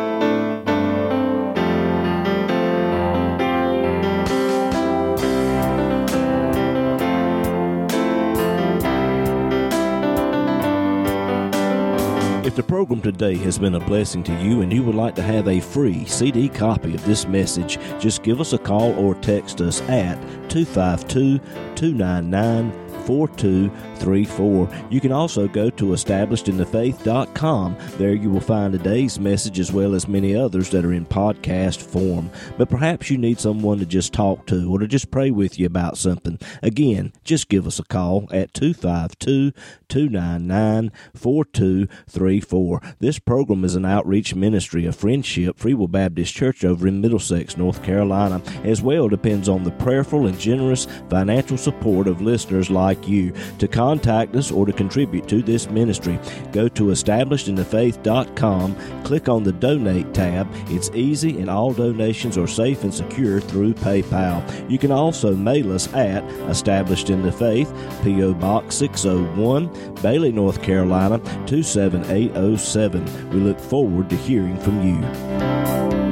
Program 12.83 13.01
today 13.01 13.37
has 13.37 13.61
been 13.61 13.77
a 13.77 13.87
blessing 13.87 14.25
to 14.25 14.33
you 14.43 14.63
and 14.63 14.73
you 14.73 14.83
would 14.83 14.97
like 14.97 15.15
to 15.15 15.23
have 15.23 15.47
a 15.47 15.61
free 15.61 16.05
CD 16.05 16.49
copy 16.49 16.97
of 16.97 17.05
this 17.05 17.29
message, 17.29 17.79
just 18.01 18.25
give 18.25 18.41
us 18.41 18.55
a 18.55 18.59
call 18.59 18.93
or 18.99 19.15
text 19.15 19.61
us 19.61 19.81
at 19.83 20.21
252 20.51 21.39
299 21.77 22.73
4234. 23.07 24.69
You 24.91 25.01
can 25.01 25.13
also 25.13 25.49
go 25.49 25.71
to 25.71 25.85
establishedinthefaith.com. 25.87 27.77
There 27.99 28.15
you 28.15 28.31
will 28.31 28.41
find 28.41 28.73
today's 28.73 29.19
message 29.19 29.59
as 29.61 29.73
well 29.73 29.95
as 29.95 30.09
many 30.09 30.35
others 30.35 30.71
that 30.71 30.85
are 30.85 30.93
in 30.93 31.07
podcast 31.07 31.83
form. 31.83 32.31
But 32.57 32.69
perhaps 32.71 33.11
you 33.11 33.19
need 33.19 33.41
someone 33.41 33.79
to 33.79 33.87
just 33.87 34.13
talk 34.13 34.47
to 34.47 34.73
or 34.73 34.79
to 34.79 34.87
just 34.87 35.11
pray 35.11 35.31
with 35.31 35.59
you 35.59 35.67
about 35.67 35.99
something. 35.99 36.39
Again, 36.63 37.13
just 37.25 37.49
give 37.49 37.67
us 37.67 37.79
a 37.79 37.85
call 37.85 38.29
at 38.31 38.55
252 38.55 39.53
299 39.93 40.91
4234. 41.15 42.81
This 42.99 43.19
program 43.19 43.63
is 43.63 43.75
an 43.75 43.85
outreach 43.85 44.35
ministry 44.35 44.87
of 44.87 44.97
Friendship 44.97 45.59
Free 45.59 45.75
Will 45.75 45.87
Baptist 45.87 46.35
Church 46.35 46.65
over 46.65 46.89
in 46.89 47.03
Middlesex, 47.03 47.59
North 47.59 47.83
Carolina. 47.83 48.41
As 48.65 48.81
well 48.81 49.09
depends 49.09 49.51
on 49.51 49.65
the 49.65 49.71
prayerful 49.73 50.27
and 50.27 50.41
generous 50.41 50.87
financial 51.11 51.59
support 51.59 52.09
of 52.09 52.23
listeners 52.23 52.71
like 52.71 53.07
you. 53.07 53.35
To 53.59 53.69
contact 53.69 54.35
us 54.35 54.51
or 54.51 54.65
to 54.65 54.73
contribute 54.73 55.29
to 55.29 55.43
this 55.43 55.69
ministry, 55.69 56.19
go 56.53 56.69
to 56.69 56.85
establishedinthefaith.com, 56.85 59.03
click 59.05 59.29
on 59.29 59.43
the 59.43 59.53
donate 59.53 60.15
tab. 60.15 60.49
It's 60.69 60.91
easy 60.95 61.39
and 61.39 61.51
all 61.51 61.75
donations 61.75 62.39
are 62.39 62.47
safe 62.47 62.83
and 62.83 62.95
secure 62.95 63.43
through 63.43 63.75
PayPal. 63.75 64.71
You 64.71 64.79
can 64.79 64.91
also 64.91 65.37
mail 65.37 65.71
us 65.73 65.93
at 65.93 66.25
Established 66.49 67.11
in 67.11 67.21
the 67.21 67.33
Faith, 67.33 67.71
P.O. 68.03 68.33
Box 68.35 68.77
601, 68.77 69.82
Bailey, 70.03 70.33
North 70.33 70.63
Carolina 70.63 71.19
27807. 71.47 73.31
We 73.31 73.41
look 73.41 73.61
forward 73.61 74.11
to 74.11 74.17
hearing 74.17 74.59
from 74.59 74.83
you. 74.87 76.12